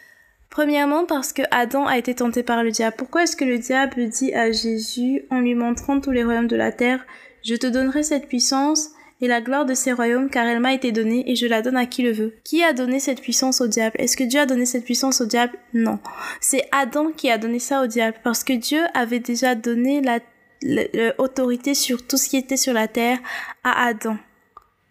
Premièrement 0.59 1.05
parce 1.07 1.33
que 1.33 1.43
Adam 1.53 1.87
a 1.87 1.99
été 1.99 2.17
tenté 2.17 2.43
par 2.43 2.65
le 2.65 2.73
diable. 2.73 2.97
Pourquoi 2.99 3.23
est-ce 3.23 3.37
que 3.37 3.45
le 3.45 3.59
diable 3.59 4.09
dit 4.09 4.35
à 4.35 4.51
Jésus 4.51 5.23
en 5.31 5.39
lui 5.39 5.55
montrant 5.55 6.01
tous 6.01 6.11
les 6.11 6.25
royaumes 6.25 6.49
de 6.49 6.57
la 6.57 6.73
terre, 6.73 7.07
je 7.45 7.55
te 7.55 7.69
donnerai 7.69 8.03
cette 8.03 8.27
puissance 8.27 8.89
et 9.21 9.29
la 9.29 9.41
gloire 9.41 9.67
de 9.67 9.75
ces 9.75 9.93
royaumes 9.93 10.29
car 10.29 10.49
elle 10.49 10.59
m'a 10.59 10.75
été 10.75 10.91
donnée 10.91 11.31
et 11.31 11.37
je 11.37 11.47
la 11.47 11.63
donne 11.63 11.77
à 11.77 11.87
qui 11.87 12.03
le 12.03 12.11
veut. 12.11 12.35
Qui 12.43 12.65
a 12.65 12.73
donné 12.73 12.99
cette 12.99 13.21
puissance 13.21 13.61
au 13.61 13.69
diable? 13.69 13.95
Est-ce 14.01 14.17
que 14.17 14.25
Dieu 14.25 14.41
a 14.41 14.47
donné 14.47 14.67
cette 14.67 14.85
puissance 14.85 15.21
au 15.21 15.27
diable? 15.27 15.57
Non. 15.75 16.01
C'est 16.41 16.65
Adam 16.73 17.13
qui 17.17 17.31
a 17.31 17.39
donné 17.39 17.61
ça 17.61 17.81
au 17.85 17.87
diable 17.87 18.17
parce 18.25 18.43
que 18.43 18.55
Dieu 18.55 18.81
avait 18.95 19.21
déjà 19.21 19.55
donné 19.55 20.01
la 20.03 20.19
l'autorité 20.61 21.75
sur 21.75 22.05
tout 22.05 22.17
ce 22.17 22.29
qui 22.29 22.37
était 22.37 22.57
sur 22.57 22.73
la 22.73 22.89
terre 22.89 23.21
à 23.63 23.87
Adam. 23.87 24.17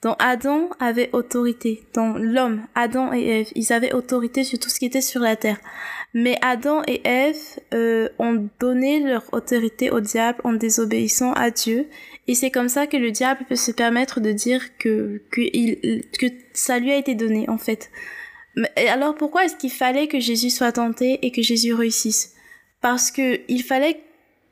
Donc 0.03 0.15
Adam 0.19 0.69
avait 0.79 1.09
autorité. 1.13 1.83
Donc 1.93 2.17
l'homme, 2.19 2.61
Adam 2.75 3.13
et 3.13 3.39
Ève, 3.39 3.47
ils 3.55 3.73
avaient 3.73 3.93
autorité 3.93 4.43
sur 4.43 4.59
tout 4.59 4.69
ce 4.69 4.79
qui 4.79 4.85
était 4.85 5.01
sur 5.01 5.21
la 5.21 5.35
terre. 5.35 5.59
Mais 6.13 6.37
Adam 6.41 6.83
et 6.87 7.01
Ève 7.03 7.37
euh, 7.73 8.09
ont 8.19 8.47
donné 8.59 8.99
leur 8.99 9.23
autorité 9.33 9.89
au 9.89 9.99
diable 9.99 10.39
en 10.43 10.53
désobéissant 10.53 11.33
à 11.33 11.49
Dieu 11.49 11.87
et 12.27 12.35
c'est 12.35 12.51
comme 12.51 12.69
ça 12.69 12.87
que 12.87 12.97
le 12.97 13.11
diable 13.11 13.45
peut 13.47 13.55
se 13.55 13.71
permettre 13.71 14.19
de 14.19 14.31
dire 14.31 14.77
que, 14.77 15.21
que, 15.31 15.41
il, 15.41 16.03
que 16.19 16.27
ça 16.53 16.77
lui 16.77 16.91
a 16.91 16.97
été 16.97 17.15
donné, 17.15 17.49
en 17.49 17.57
fait. 17.57 17.89
Mais 18.55 18.87
alors 18.89 19.15
pourquoi 19.15 19.45
est-ce 19.45 19.55
qu'il 19.55 19.71
fallait 19.71 20.07
que 20.07 20.19
Jésus 20.19 20.49
soit 20.49 20.73
tenté 20.73 21.25
et 21.25 21.31
que 21.31 21.41
Jésus 21.41 21.73
réussisse? 21.73 22.33
Parce 22.81 23.11
que 23.11 23.39
il 23.47 23.63
fallait 23.63 24.01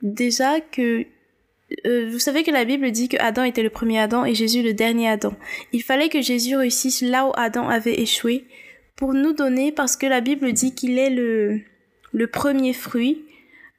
déjà 0.01 0.61
que 0.61 1.05
euh, 1.85 2.09
vous 2.11 2.19
savez 2.19 2.43
que 2.43 2.51
la 2.51 2.65
Bible 2.65 2.91
dit 2.91 3.09
que 3.09 3.17
Adam 3.19 3.43
était 3.43 3.63
le 3.63 3.69
premier 3.69 3.99
Adam 3.99 4.25
et 4.25 4.35
Jésus 4.35 4.61
le 4.61 4.73
dernier 4.73 5.09
Adam. 5.09 5.33
Il 5.73 5.83
fallait 5.83 6.09
que 6.09 6.21
Jésus 6.21 6.55
réussisse 6.55 7.01
là 7.01 7.27
où 7.27 7.31
Adam 7.35 7.67
avait 7.69 7.99
échoué 7.99 8.45
pour 8.95 9.13
nous 9.13 9.33
donner, 9.33 9.71
parce 9.71 9.97
que 9.97 10.05
la 10.05 10.21
Bible 10.21 10.53
dit 10.53 10.73
qu'il 10.73 10.97
est 10.97 11.09
le, 11.09 11.61
le 12.13 12.27
premier 12.27 12.73
fruit, 12.73 13.25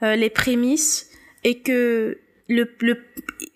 euh, 0.03 0.15
les 0.17 0.31
prémices, 0.31 1.11
et 1.43 1.61
que 1.61 2.19
le, 2.49 2.71
le, 2.81 2.99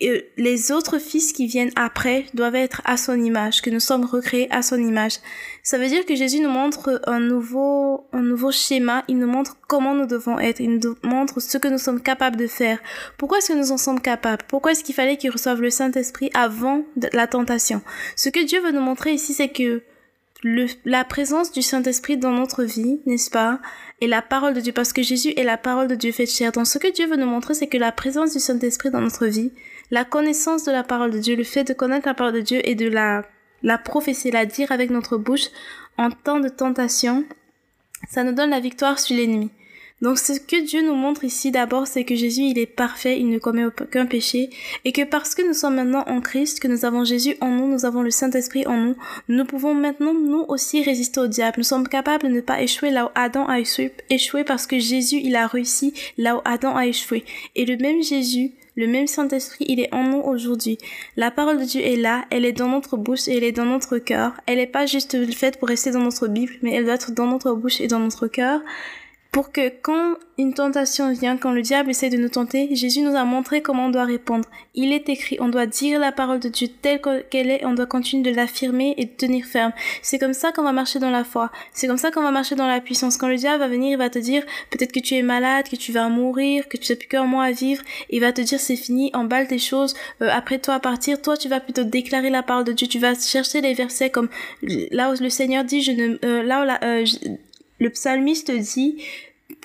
euh, 0.03 0.21
les 0.37 0.71
autres 0.71 0.99
fils 0.99 1.31
qui 1.31 1.47
viennent 1.47 1.71
après 1.75 2.25
doivent 2.33 2.55
être 2.55 2.81
à 2.85 2.97
son 2.97 3.21
image, 3.21 3.61
que 3.61 3.69
nous 3.69 3.79
sommes 3.79 4.05
recréés 4.05 4.51
à 4.51 4.61
son 4.61 4.77
image. 4.77 5.17
Ça 5.63 5.77
veut 5.77 5.87
dire 5.87 6.05
que 6.05 6.15
Jésus 6.15 6.39
nous 6.39 6.49
montre 6.49 7.01
un 7.07 7.19
nouveau, 7.19 8.05
un 8.11 8.21
nouveau 8.21 8.51
schéma, 8.51 9.03
il 9.07 9.17
nous 9.17 9.27
montre 9.27 9.57
comment 9.67 9.93
nous 9.93 10.07
devons 10.07 10.39
être, 10.39 10.59
il 10.59 10.79
nous 10.79 10.95
montre 11.03 11.39
ce 11.39 11.57
que 11.57 11.67
nous 11.67 11.77
sommes 11.77 12.01
capables 12.01 12.35
de 12.35 12.47
faire. 12.47 12.79
Pourquoi 13.17 13.37
est-ce 13.37 13.53
que 13.53 13.57
nous 13.57 13.71
en 13.71 13.77
sommes 13.77 14.01
capables? 14.01 14.43
Pourquoi 14.47 14.71
est-ce 14.71 14.83
qu'il 14.83 14.95
fallait 14.95 15.17
qu'il 15.17 15.31
reçoive 15.31 15.61
le 15.61 15.69
Saint-Esprit 15.69 16.29
avant 16.33 16.83
la 17.13 17.27
tentation? 17.27 17.81
Ce 18.15 18.29
que 18.29 18.43
Dieu 18.43 18.59
veut 18.61 18.71
nous 18.71 18.81
montrer 18.81 19.13
ici, 19.13 19.33
c'est 19.33 19.49
que 19.49 19.83
le, 20.43 20.65
la 20.85 21.03
présence 21.03 21.51
du 21.51 21.61
Saint-Esprit 21.61 22.17
dans 22.17 22.31
notre 22.31 22.63
vie, 22.63 22.99
n'est-ce 23.05 23.29
pas, 23.29 23.59
et 23.99 24.07
la 24.07 24.21
parole 24.21 24.53
de 24.53 24.59
Dieu, 24.59 24.73
parce 24.73 24.93
que 24.93 25.03
Jésus 25.03 25.33
est 25.37 25.43
la 25.43 25.57
parole 25.57 25.87
de 25.87 25.95
Dieu 25.95 26.11
faite 26.11 26.31
chair. 26.31 26.51
Donc 26.51 26.67
ce 26.67 26.79
que 26.79 26.91
Dieu 26.91 27.07
veut 27.07 27.17
nous 27.17 27.27
montrer, 27.27 27.53
c'est 27.53 27.67
que 27.67 27.77
la 27.77 27.91
présence 27.91 28.33
du 28.33 28.39
Saint-Esprit 28.39 28.89
dans 28.89 29.01
notre 29.01 29.27
vie, 29.27 29.51
la 29.91 30.05
connaissance 30.05 30.63
de 30.65 30.71
la 30.71 30.83
parole 30.83 31.11
de 31.11 31.19
Dieu, 31.19 31.35
le 31.35 31.43
fait 31.43 31.63
de 31.63 31.73
connaître 31.73 32.07
la 32.07 32.13
parole 32.13 32.33
de 32.33 32.41
Dieu 32.41 32.59
et 32.67 32.75
de 32.75 32.87
la, 32.87 33.23
la 33.61 33.77
professer, 33.77 34.31
la 34.31 34.45
dire 34.45 34.71
avec 34.71 34.89
notre 34.89 35.17
bouche 35.17 35.49
en 35.97 36.09
temps 36.09 36.39
de 36.39 36.49
tentation, 36.49 37.25
ça 38.09 38.23
nous 38.23 38.33
donne 38.33 38.49
la 38.49 38.59
victoire 38.59 38.99
sur 38.99 39.15
l'ennemi. 39.15 39.51
Donc 40.01 40.17
ce 40.17 40.33
que 40.33 40.65
Dieu 40.65 40.81
nous 40.81 40.95
montre 40.95 41.23
ici 41.23 41.51
d'abord, 41.51 41.85
c'est 41.85 42.03
que 42.03 42.15
Jésus, 42.15 42.41
il 42.41 42.57
est 42.57 42.65
parfait, 42.65 43.19
il 43.19 43.29
ne 43.29 43.37
commet 43.37 43.65
aucun 43.65 44.07
péché, 44.07 44.49
et 44.83 44.91
que 44.91 45.03
parce 45.03 45.35
que 45.35 45.47
nous 45.47 45.53
sommes 45.53 45.75
maintenant 45.75 46.03
en 46.07 46.21
Christ, 46.21 46.59
que 46.59 46.67
nous 46.67 46.85
avons 46.85 47.05
Jésus 47.05 47.35
en 47.39 47.49
nous, 47.49 47.67
nous 47.67 47.85
avons 47.85 48.01
le 48.01 48.09
Saint-Esprit 48.09 48.65
en 48.65 48.77
nous, 48.77 48.95
nous 49.29 49.45
pouvons 49.45 49.75
maintenant 49.75 50.13
nous 50.13 50.43
aussi 50.47 50.83
résister 50.83 51.19
au 51.19 51.27
diable. 51.27 51.55
Nous 51.59 51.63
sommes 51.63 51.87
capables 51.87 52.27
de 52.27 52.33
ne 52.33 52.41
pas 52.41 52.61
échouer 52.61 52.89
là 52.89 53.05
où 53.05 53.09
Adam 53.13 53.47
a 53.47 53.59
échoué, 53.59 54.43
parce 54.43 54.65
que 54.65 54.79
Jésus, 54.79 55.19
il 55.23 55.35
a 55.35 55.45
réussi 55.45 55.93
là 56.17 56.37
où 56.37 56.41
Adam 56.45 56.75
a 56.75 56.87
échoué. 56.87 57.23
Et 57.55 57.65
le 57.65 57.77
même 57.77 58.01
Jésus, 58.01 58.53
le 58.75 58.87
même 58.87 59.05
Saint-Esprit, 59.05 59.65
il 59.67 59.79
est 59.79 59.93
en 59.93 60.03
nous 60.03 60.21
aujourd'hui. 60.21 60.77
La 61.17 61.29
parole 61.29 61.59
de 61.59 61.65
Dieu 61.65 61.81
est 61.81 61.97
là, 61.97 62.25
elle 62.31 62.45
est 62.45 62.53
dans 62.53 62.69
notre 62.69 62.97
bouche 62.97 63.27
et 63.27 63.37
elle 63.37 63.43
est 63.43 63.51
dans 63.51 63.65
notre 63.65 63.97
cœur. 63.97 64.33
Elle 64.47 64.57
n'est 64.57 64.65
pas 64.65 64.85
juste 64.85 65.31
faite 65.33 65.59
pour 65.59 65.67
rester 65.67 65.91
dans 65.91 65.99
notre 65.99 66.27
Bible, 66.27 66.53
mais 66.61 66.73
elle 66.73 66.85
doit 66.85 66.95
être 66.95 67.11
dans 67.11 67.27
notre 67.27 67.53
bouche 67.53 67.81
et 67.81 67.87
dans 67.87 67.99
notre 67.99 68.27
cœur 68.27 68.61
pour 69.31 69.53
que 69.53 69.69
quand 69.69 70.15
une 70.37 70.53
tentation 70.53 71.13
vient, 71.13 71.37
quand 71.37 71.53
le 71.53 71.61
diable 71.61 71.91
essaie 71.91 72.09
de 72.09 72.17
nous 72.17 72.27
tenter, 72.27 72.75
Jésus 72.75 73.01
nous 73.01 73.15
a 73.15 73.23
montré 73.23 73.61
comment 73.61 73.85
on 73.85 73.89
doit 73.89 74.03
répondre. 74.03 74.43
Il 74.75 74.91
est 74.91 75.07
écrit, 75.07 75.37
on 75.39 75.47
doit 75.47 75.67
dire 75.67 76.01
la 76.01 76.11
parole 76.11 76.41
de 76.41 76.49
Dieu 76.49 76.67
telle 76.81 76.99
qu'elle 77.29 77.49
est, 77.49 77.65
on 77.65 77.73
doit 77.73 77.85
continuer 77.85 78.29
de 78.29 78.35
l'affirmer 78.35 78.93
et 78.97 79.05
de 79.05 79.11
tenir 79.11 79.45
ferme. 79.45 79.71
C'est 80.01 80.19
comme 80.19 80.33
ça 80.33 80.51
qu'on 80.51 80.63
va 80.63 80.73
marcher 80.73 80.99
dans 80.99 81.09
la 81.09 81.23
foi. 81.23 81.49
C'est 81.71 81.87
comme 81.87 81.97
ça 81.97 82.11
qu'on 82.11 82.23
va 82.23 82.31
marcher 82.31 82.55
dans 82.55 82.67
la 82.67 82.81
puissance. 82.81 83.15
Quand 83.15 83.29
le 83.29 83.37
diable 83.37 83.59
va 83.59 83.69
venir, 83.69 83.91
il 83.91 83.97
va 83.97 84.09
te 84.09 84.19
dire 84.19 84.43
peut-être 84.69 84.91
que 84.91 84.99
tu 84.99 85.15
es 85.15 85.21
malade, 85.21 85.69
que 85.69 85.77
tu 85.77 85.93
vas 85.93 86.09
mourir, 86.09 86.67
que 86.67 86.75
tu 86.75 86.91
n'as 86.91 86.97
plus 86.97 87.07
qu'un 87.07 87.25
mois 87.25 87.45
à 87.45 87.51
vivre. 87.51 87.83
Il 88.09 88.19
va 88.19 88.33
te 88.33 88.41
dire 88.41 88.59
c'est 88.59 88.75
fini, 88.75 89.11
emballe 89.13 89.47
tes 89.47 89.59
choses, 89.59 89.95
euh, 90.21 90.29
après 90.29 90.59
toi 90.59 90.73
à 90.73 90.79
partir. 90.81 91.21
Toi, 91.21 91.37
tu 91.37 91.47
vas 91.47 91.61
plutôt 91.61 91.85
déclarer 91.85 92.29
la 92.29 92.43
parole 92.43 92.65
de 92.65 92.73
Dieu. 92.73 92.87
Tu 92.87 92.99
vas 92.99 93.15
chercher 93.15 93.61
les 93.61 93.75
versets 93.75 94.09
comme 94.09 94.27
là 94.61 95.09
où 95.09 95.15
le 95.21 95.29
Seigneur 95.29 95.63
dit, 95.63 95.81
je 95.81 95.93
ne, 95.93 96.17
euh, 96.25 96.43
là 96.43 96.63
où 96.63 96.65
la, 96.65 96.83
euh, 96.83 97.05
le 97.81 97.89
psalmiste 97.89 98.51
dit, 98.51 99.03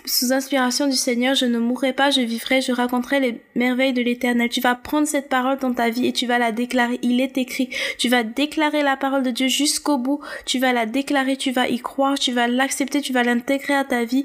sous 0.06 0.32
inspiration 0.32 0.86
du 0.86 0.96
Seigneur, 0.96 1.34
je 1.34 1.44
ne 1.44 1.58
mourrai 1.58 1.92
pas, 1.92 2.10
je 2.10 2.22
vivrai, 2.22 2.62
je 2.62 2.72
raconterai 2.72 3.20
les 3.20 3.40
merveilles 3.54 3.92
de 3.92 4.00
l'éternel. 4.00 4.48
Tu 4.48 4.62
vas 4.62 4.74
prendre 4.74 5.06
cette 5.06 5.28
parole 5.28 5.58
dans 5.58 5.74
ta 5.74 5.90
vie 5.90 6.06
et 6.06 6.12
tu 6.14 6.26
vas 6.26 6.38
la 6.38 6.50
déclarer. 6.50 6.98
Il 7.02 7.20
est 7.20 7.36
écrit. 7.36 7.68
Tu 7.98 8.08
vas 8.08 8.22
déclarer 8.22 8.82
la 8.82 8.96
parole 8.96 9.22
de 9.22 9.30
Dieu 9.30 9.48
jusqu'au 9.48 9.98
bout. 9.98 10.20
Tu 10.46 10.58
vas 10.58 10.72
la 10.72 10.86
déclarer, 10.86 11.36
tu 11.36 11.50
vas 11.50 11.68
y 11.68 11.78
croire, 11.78 12.18
tu 12.18 12.32
vas 12.32 12.48
l'accepter, 12.48 13.02
tu 13.02 13.12
vas 13.12 13.22
l'intégrer 13.22 13.74
à 13.74 13.84
ta 13.84 14.04
vie. 14.04 14.24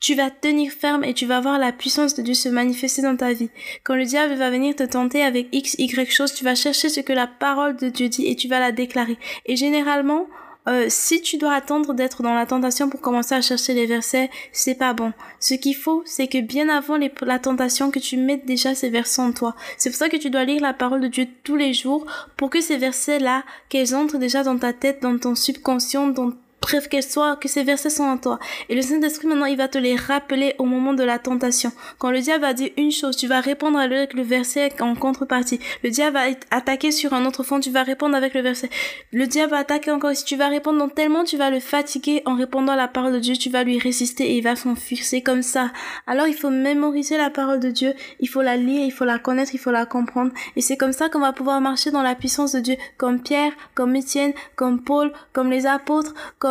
Tu 0.00 0.14
vas 0.14 0.30
tenir 0.30 0.72
ferme 0.72 1.04
et 1.04 1.12
tu 1.12 1.26
vas 1.26 1.40
voir 1.40 1.58
la 1.58 1.72
puissance 1.72 2.14
de 2.14 2.22
Dieu 2.22 2.34
se 2.34 2.48
manifester 2.48 3.02
dans 3.02 3.16
ta 3.16 3.34
vie. 3.34 3.50
Quand 3.84 3.96
le 3.96 4.04
diable 4.04 4.34
va 4.34 4.48
venir 4.48 4.74
te 4.74 4.84
tenter 4.84 5.22
avec 5.22 5.48
X, 5.52 5.74
Y 5.78 6.10
chose, 6.10 6.32
tu 6.32 6.44
vas 6.44 6.54
chercher 6.54 6.88
ce 6.88 7.00
que 7.00 7.12
la 7.12 7.26
parole 7.26 7.76
de 7.76 7.90
Dieu 7.90 8.08
dit 8.08 8.26
et 8.26 8.36
tu 8.36 8.48
vas 8.48 8.60
la 8.60 8.72
déclarer. 8.72 9.18
Et 9.44 9.56
généralement, 9.56 10.28
euh, 10.68 10.86
si 10.88 11.22
tu 11.22 11.38
dois 11.38 11.54
attendre 11.54 11.94
d'être 11.94 12.22
dans 12.22 12.34
la 12.34 12.46
tentation 12.46 12.90
pour 12.90 13.00
commencer 13.00 13.34
à 13.34 13.40
chercher 13.40 13.74
les 13.74 13.86
versets, 13.86 14.30
c'est 14.52 14.74
pas 14.74 14.92
bon. 14.92 15.12
Ce 15.40 15.54
qu'il 15.54 15.74
faut, 15.74 16.02
c'est 16.04 16.28
que 16.28 16.40
bien 16.40 16.68
avant 16.68 16.98
la 17.22 17.38
tentation, 17.38 17.90
que 17.90 17.98
tu 17.98 18.16
mettes 18.16 18.44
déjà 18.44 18.74
ces 18.74 18.90
versets 18.90 19.22
en 19.22 19.32
toi. 19.32 19.56
C'est 19.78 19.90
pour 19.90 19.98
ça 19.98 20.08
que 20.08 20.16
tu 20.16 20.30
dois 20.30 20.44
lire 20.44 20.60
la 20.60 20.74
parole 20.74 21.00
de 21.00 21.08
Dieu 21.08 21.26
tous 21.42 21.56
les 21.56 21.72
jours 21.72 22.06
pour 22.36 22.50
que 22.50 22.60
ces 22.60 22.76
versets-là, 22.76 23.44
qu'elles 23.68 23.94
entrent 23.94 24.18
déjà 24.18 24.42
dans 24.42 24.58
ta 24.58 24.72
tête, 24.72 25.00
dans 25.00 25.16
ton 25.18 25.34
subconscient, 25.34 26.08
dans 26.08 26.32
bref 26.60 26.88
qu'elle 26.88 27.02
soit, 27.02 27.36
que 27.36 27.48
ces 27.48 27.62
versets 27.62 27.90
sont 27.90 28.04
en 28.04 28.18
toi. 28.18 28.38
Et 28.68 28.74
le 28.74 28.82
Saint-Esprit 28.82 29.26
maintenant, 29.26 29.46
il 29.46 29.56
va 29.56 29.68
te 29.68 29.78
les 29.78 29.96
rappeler 29.96 30.54
au 30.58 30.64
moment 30.64 30.92
de 30.92 31.02
la 31.04 31.18
tentation. 31.18 31.72
Quand 31.98 32.10
le 32.10 32.20
diable 32.20 32.42
va 32.42 32.52
dire 32.52 32.70
une 32.76 32.90
chose, 32.90 33.16
tu 33.16 33.26
vas 33.26 33.40
répondre 33.40 33.78
avec 33.78 34.14
le 34.14 34.22
verset 34.22 34.72
en 34.80 34.94
contrepartie. 34.94 35.60
Le 35.82 35.90
diable 35.90 36.14
va 36.14 36.56
attaquer 36.56 36.90
sur 36.90 37.12
un 37.12 37.24
autre 37.26 37.42
fond, 37.42 37.60
tu 37.60 37.70
vas 37.70 37.82
répondre 37.82 38.16
avec 38.16 38.34
le 38.34 38.40
verset. 38.40 38.70
Le 39.12 39.26
diable 39.26 39.52
va 39.52 39.58
attaquer 39.58 39.90
encore, 39.90 40.14
si 40.14 40.24
tu 40.24 40.36
vas 40.36 40.48
répondre 40.48 40.78
donc 40.78 40.94
tellement 40.94 41.24
tu 41.24 41.36
vas 41.36 41.50
le 41.50 41.60
fatiguer 41.60 42.22
en 42.26 42.34
répondant 42.34 42.72
à 42.72 42.76
la 42.76 42.88
parole 42.88 43.12
de 43.12 43.18
Dieu, 43.18 43.34
tu 43.36 43.50
vas 43.50 43.64
lui 43.64 43.78
résister 43.78 44.24
et 44.24 44.38
il 44.38 44.42
va 44.42 44.56
s'enfuir. 44.56 44.98
C'est 45.02 45.22
comme 45.22 45.42
ça. 45.42 45.70
Alors 46.06 46.26
il 46.26 46.34
faut 46.34 46.50
mémoriser 46.50 47.16
la 47.16 47.30
parole 47.30 47.60
de 47.60 47.70
Dieu, 47.70 47.94
il 48.20 48.28
faut 48.28 48.42
la 48.42 48.56
lire, 48.56 48.84
il 48.84 48.90
faut 48.90 49.04
la 49.04 49.18
connaître, 49.18 49.54
il 49.54 49.58
faut 49.58 49.70
la 49.70 49.86
comprendre. 49.86 50.32
Et 50.56 50.60
c'est 50.60 50.76
comme 50.76 50.92
ça 50.92 51.08
qu'on 51.08 51.20
va 51.20 51.32
pouvoir 51.32 51.60
marcher 51.60 51.90
dans 51.90 52.02
la 52.02 52.14
puissance 52.14 52.52
de 52.52 52.60
Dieu, 52.60 52.76
comme 52.96 53.20
Pierre, 53.20 53.52
comme 53.74 53.94
Étienne, 53.96 54.32
comme 54.56 54.82
Paul, 54.82 55.12
comme 55.32 55.50
les 55.50 55.66
apôtres, 55.66 56.14
comme 56.38 56.47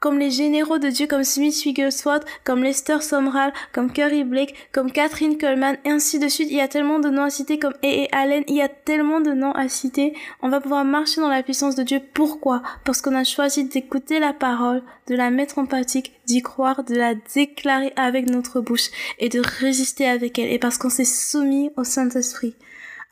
comme 0.00 0.18
les 0.18 0.30
généraux 0.30 0.78
de 0.78 0.88
Dieu 0.88 1.06
comme 1.06 1.24
Smith 1.24 1.62
Wigglesworth, 1.64 2.24
comme 2.44 2.62
Lester 2.62 3.02
Sumrall, 3.02 3.52
comme 3.72 3.92
Curry 3.92 4.24
Blake, 4.24 4.54
comme 4.72 4.90
Catherine 4.90 5.36
Coleman, 5.36 5.76
et 5.84 5.90
ainsi 5.90 6.18
de 6.18 6.26
suite. 6.26 6.48
Il 6.50 6.56
y 6.56 6.62
a 6.62 6.68
tellement 6.68 6.98
de 6.98 7.10
noms 7.10 7.24
à 7.24 7.30
citer 7.30 7.58
comme 7.58 7.74
A.A. 7.84 8.22
Allen, 8.22 8.42
il 8.48 8.56
y 8.56 8.62
a 8.62 8.68
tellement 8.68 9.20
de 9.20 9.32
noms 9.32 9.52
à 9.52 9.68
citer. 9.68 10.14
On 10.42 10.48
va 10.48 10.60
pouvoir 10.60 10.84
marcher 10.84 11.20
dans 11.20 11.28
la 11.28 11.42
puissance 11.42 11.76
de 11.76 11.82
Dieu. 11.82 12.00
Pourquoi? 12.14 12.62
Parce 12.84 13.02
qu'on 13.02 13.14
a 13.14 13.24
choisi 13.24 13.64
d'écouter 13.64 14.18
la 14.18 14.32
parole, 14.32 14.82
de 15.06 15.14
la 15.14 15.30
mettre 15.30 15.58
en 15.58 15.66
pratique, 15.66 16.12
d'y 16.24 16.40
croire, 16.40 16.82
de 16.82 16.94
la 16.94 17.14
déclarer 17.14 17.92
avec 17.96 18.28
notre 18.28 18.60
bouche 18.62 18.88
et 19.18 19.28
de 19.28 19.42
résister 19.60 20.08
avec 20.08 20.38
elle. 20.38 20.50
Et 20.50 20.58
parce 20.58 20.78
qu'on 20.78 20.90
s'est 20.90 21.04
soumis 21.04 21.70
au 21.76 21.84
Saint-Esprit. 21.84 22.54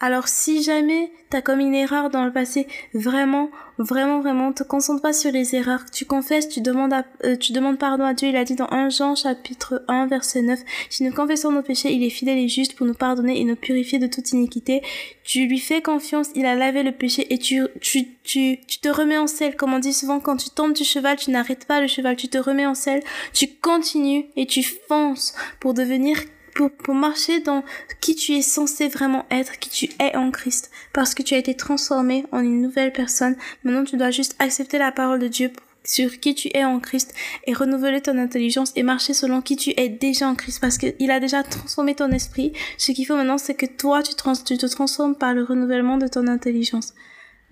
Alors 0.00 0.28
si 0.28 0.62
jamais 0.62 1.10
t'as 1.28 1.42
commis 1.42 1.64
une 1.64 1.74
erreur 1.74 2.08
dans 2.08 2.24
le 2.24 2.32
passé, 2.32 2.68
vraiment, 2.94 3.50
vraiment, 3.78 4.20
vraiment, 4.20 4.52
te 4.52 4.62
concentre 4.62 5.02
pas 5.02 5.12
sur 5.12 5.32
les 5.32 5.56
erreurs. 5.56 5.84
Tu 5.92 6.04
confesses, 6.04 6.48
tu 6.48 6.60
demandes, 6.60 6.94
euh, 7.24 7.34
tu 7.34 7.52
demandes 7.52 7.78
pardon 7.78 8.04
à 8.04 8.14
Dieu. 8.14 8.28
Il 8.28 8.36
a 8.36 8.44
dit 8.44 8.54
dans 8.54 8.70
1 8.70 8.90
Jean 8.90 9.16
chapitre 9.16 9.82
1 9.88 10.06
verset 10.06 10.42
9, 10.42 10.60
si 10.88 11.02
nous 11.02 11.12
confessons 11.12 11.50
nos 11.50 11.62
péchés, 11.62 11.92
il 11.92 12.04
est 12.04 12.10
fidèle 12.10 12.38
et 12.38 12.48
juste 12.48 12.76
pour 12.76 12.86
nous 12.86 12.94
pardonner 12.94 13.40
et 13.40 13.44
nous 13.44 13.56
purifier 13.56 13.98
de 13.98 14.06
toute 14.06 14.30
iniquité. 14.30 14.82
Tu 15.24 15.46
lui 15.46 15.58
fais 15.58 15.82
confiance, 15.82 16.28
il 16.36 16.46
a 16.46 16.54
lavé 16.54 16.84
le 16.84 16.92
péché 16.92 17.26
et 17.34 17.38
tu, 17.38 17.66
tu, 17.80 18.06
tu, 18.22 18.60
tu 18.68 18.78
te 18.78 18.88
remets 18.88 19.18
en 19.18 19.26
selle. 19.26 19.56
Comme 19.56 19.74
on 19.74 19.80
dit 19.80 19.92
souvent, 19.92 20.20
quand 20.20 20.36
tu 20.36 20.50
tombes 20.50 20.74
du 20.74 20.84
cheval, 20.84 21.16
tu 21.16 21.32
n'arrêtes 21.32 21.64
pas 21.64 21.80
le 21.80 21.88
cheval, 21.88 22.14
tu 22.14 22.28
te 22.28 22.38
remets 22.38 22.66
en 22.66 22.76
selle, 22.76 23.02
tu 23.32 23.48
continues 23.48 24.26
et 24.36 24.46
tu 24.46 24.62
fonces 24.62 25.34
pour 25.58 25.74
devenir 25.74 26.18
pour, 26.58 26.72
pour 26.72 26.94
marcher 26.94 27.38
dans 27.38 27.62
qui 28.00 28.16
tu 28.16 28.32
es 28.32 28.42
censé 28.42 28.88
vraiment 28.88 29.24
être, 29.30 29.60
qui 29.60 29.70
tu 29.70 29.88
es 30.02 30.16
en 30.16 30.32
Christ, 30.32 30.72
parce 30.92 31.14
que 31.14 31.22
tu 31.22 31.34
as 31.34 31.38
été 31.38 31.54
transformé 31.54 32.26
en 32.32 32.40
une 32.40 32.60
nouvelle 32.60 32.92
personne. 32.92 33.36
Maintenant, 33.62 33.84
tu 33.84 33.96
dois 33.96 34.10
juste 34.10 34.34
accepter 34.40 34.76
la 34.76 34.90
parole 34.90 35.20
de 35.20 35.28
Dieu 35.28 35.52
sur 35.84 36.18
qui 36.18 36.34
tu 36.34 36.50
es 36.52 36.64
en 36.64 36.80
Christ 36.80 37.14
et 37.46 37.54
renouveler 37.54 38.00
ton 38.00 38.18
intelligence 38.18 38.72
et 38.74 38.82
marcher 38.82 39.14
selon 39.14 39.40
qui 39.40 39.54
tu 39.54 39.72
es 39.76 39.88
déjà 39.88 40.28
en 40.28 40.34
Christ 40.34 40.60
parce 40.60 40.78
qu'il 40.78 41.10
a 41.12 41.20
déjà 41.20 41.44
transformé 41.44 41.94
ton 41.94 42.10
esprit. 42.10 42.52
Ce 42.76 42.90
qu'il 42.90 43.06
faut 43.06 43.14
maintenant, 43.14 43.38
c'est 43.38 43.54
que 43.54 43.66
toi, 43.66 44.02
tu, 44.02 44.14
te 44.16 44.66
transformes 44.66 45.14
par 45.14 45.34
le 45.34 45.44
renouvellement 45.44 45.96
de 45.96 46.08
ton 46.08 46.26
intelligence. 46.26 46.92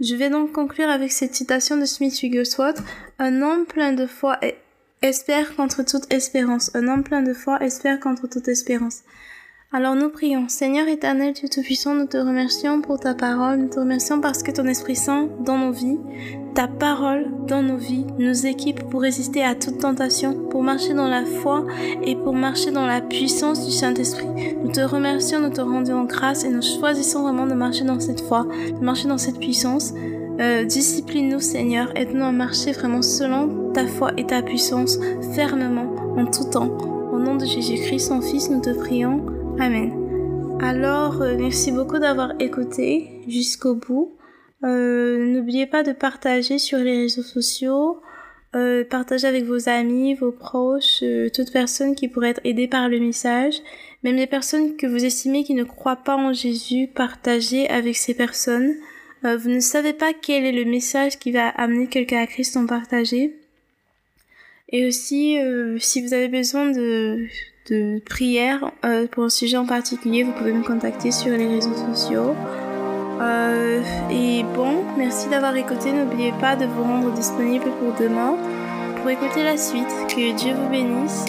Je 0.01 0.17
vais 0.17 0.31
donc 0.31 0.51
conclure 0.51 0.91
avec 0.91 1.13
cette 1.13 1.37
citation 1.37 1.77
de 1.77 1.85
Smith 1.85 2.21
Wigglesworth. 2.23 2.83
Un 3.21 3.41
homme 3.41 3.67
plein 3.67 3.93
de 3.93 4.07
foi 4.07 4.39
espère 5.07 5.55
contre 5.55 5.85
toute 5.85 6.13
espérance. 6.13 6.71
Un 6.75 6.89
homme 6.89 7.05
plein 7.05 7.23
de 7.23 7.33
foi 7.33 7.63
espère 7.63 8.01
contre 8.01 8.27
toute 8.27 8.49
espérance. 8.49 9.03
Alors 9.73 9.95
nous 9.95 10.11
prions. 10.11 10.49
Seigneur 10.49 10.89
éternel, 10.89 11.33
Dieu 11.33 11.49
Tout-Puissant, 11.49 11.95
nous 11.95 12.07
te 12.07 12.17
remercions 12.17 12.81
pour 12.81 12.99
ta 12.99 13.15
parole. 13.15 13.59
Nous 13.59 13.69
te 13.69 13.79
remercions 13.79 14.21
parce 14.21 14.43
que 14.43 14.51
ton 14.51 14.65
Esprit 14.67 14.97
Saint 14.97 15.29
dans 15.41 15.59
nos 15.59 15.73
vies, 15.73 15.99
ta 16.55 16.67
parole 16.67 17.27
dans 17.47 17.63
nos 17.63 17.77
vies, 17.77 18.07
nous 18.19 18.47
équipe 18.47 18.83
pour 18.89 19.03
résister 19.03 19.43
à 19.45 19.55
toute 19.55 19.79
tentation, 19.79 20.49
pour 20.49 20.63
marcher 20.63 20.95
dans 20.95 21.09
la 21.09 21.25
foi 21.25 21.67
et 22.03 22.17
pour 22.17 22.33
marcher 22.33 22.71
dans 22.71 22.87
la 22.87 23.01
puissance 23.01 23.67
du 23.67 23.73
Saint-Esprit. 23.73 24.57
Nous 24.63 24.73
te 24.73 24.81
remercions, 24.81 25.41
nous 25.41 25.51
te 25.51 25.61
rendons 25.61 26.05
grâce 26.05 26.45
et 26.45 26.49
nous 26.49 26.63
choisissons 26.63 27.23
vraiment 27.23 27.47
de 27.47 27.55
marcher 27.55 27.85
dans 27.85 28.01
cette 28.01 28.23
foi, 28.23 28.45
de 28.45 28.85
marcher 28.85 29.09
dans 29.09 29.19
cette 29.19 29.39
puissance. 29.39 29.93
Euh, 30.39 30.65
discipline-nous 30.65 31.41
Seigneur, 31.41 31.97
aide-nous 31.97 32.25
à 32.25 32.33
marcher 32.33 32.73
vraiment 32.73 33.01
selon 33.01 33.73
ta 33.73 33.87
foi 33.87 34.13
et 34.19 34.27
ta 34.27 34.43
puissance, 34.43 34.99
fermement, 35.35 35.95
en 36.17 36.27
tout 36.27 36.45
temps. 36.51 36.77
Au 37.11 37.19
nom 37.19 37.37
de 37.37 37.47
Jésus-Christ, 37.47 38.09
son 38.09 38.21
Fils, 38.21 38.51
nous 38.51 38.61
te 38.61 38.71
prions. 38.71 39.25
Amen. 39.59 39.93
Alors, 40.61 41.23
euh, 41.23 41.37
merci 41.39 41.73
beaucoup 41.73 41.99
d'avoir 41.99 42.33
écouté 42.39 43.23
jusqu'au 43.29 43.77
bout. 43.77 44.17
Euh, 44.63 45.25
N'oubliez 45.25 45.67
pas 45.67 45.83
de 45.83 45.93
partager 45.93 46.59
sur 46.59 46.79
les 46.79 46.99
réseaux 46.99 47.23
sociaux, 47.23 48.03
euh, 48.55 48.85
avec 48.91 49.45
vos 49.45 49.71
amis, 49.71 50.15
vos 50.15 50.33
proches, 50.33 51.03
toute 51.33 51.51
personne 51.51 51.95
qui 51.95 52.09
pourrait 52.09 52.31
être 52.31 52.41
aidée 52.45 52.69
par 52.69 52.91
le 52.91 53.01
message. 53.01 53.55
Même 54.03 54.17
les 54.17 54.27
personnes 54.27 54.77
que 54.77 54.87
vous 54.87 55.05
estimez 55.05 55.45
qui 55.45 55.55
ne 55.55 55.65
croient 55.65 55.97
pas 55.97 56.17
en 56.17 56.35
Jésus, 56.35 56.89
partagez 56.95 57.69
avec 57.71 57.97
ces 57.97 58.15
personnes. 58.15 58.75
Euh, 59.27 59.37
vous 59.37 59.51
ne 59.51 59.61
savez 59.61 59.93
pas 59.93 60.13
quel 60.15 60.47
est 60.47 60.53
le 60.53 60.65
message 60.65 61.19
qui 61.19 61.33
va 61.33 61.49
amener 61.49 61.89
quelqu'un 61.89 62.23
à 62.23 62.27
Christ, 62.27 62.57
en 62.57 62.67
partager. 62.67 63.35
Et 64.71 64.87
aussi, 64.89 65.39
si 65.79 66.03
vous 66.03 66.15
avez 66.15 66.29
besoin 66.29 66.71
de, 66.71 67.27
de 67.71 68.01
prière 68.01 68.71
euh, 68.85 69.07
pour 69.07 69.25
un 69.25 69.29
sujet 69.29 69.57
en 69.57 69.67
particulier, 69.67 70.23
vous 70.23 70.33
pouvez 70.33 70.53
me 70.53 70.63
contacter 70.63 71.11
sur 71.11 71.31
les 71.37 71.47
réseaux 71.47 71.75
sociaux. 71.93 72.35
Euh, 73.21 73.83
et 74.11 74.43
bon, 74.55 74.85
merci 74.97 75.29
d'avoir 75.29 75.57
écouté. 75.57 75.93
N'oubliez 75.93 76.33
pas 76.41 76.57
de 76.57 76.67
vous 76.67 76.83
rendre 76.83 77.13
disponible 77.13 77.67
pour 77.81 77.95
demain 77.99 78.37
pour 78.97 79.11
écouter 79.11 79.43
la 79.43 79.57
suite. 79.57 79.89
Que 80.09 80.37
Dieu 80.37 80.53
vous 80.55 80.69
bénisse 80.69 81.25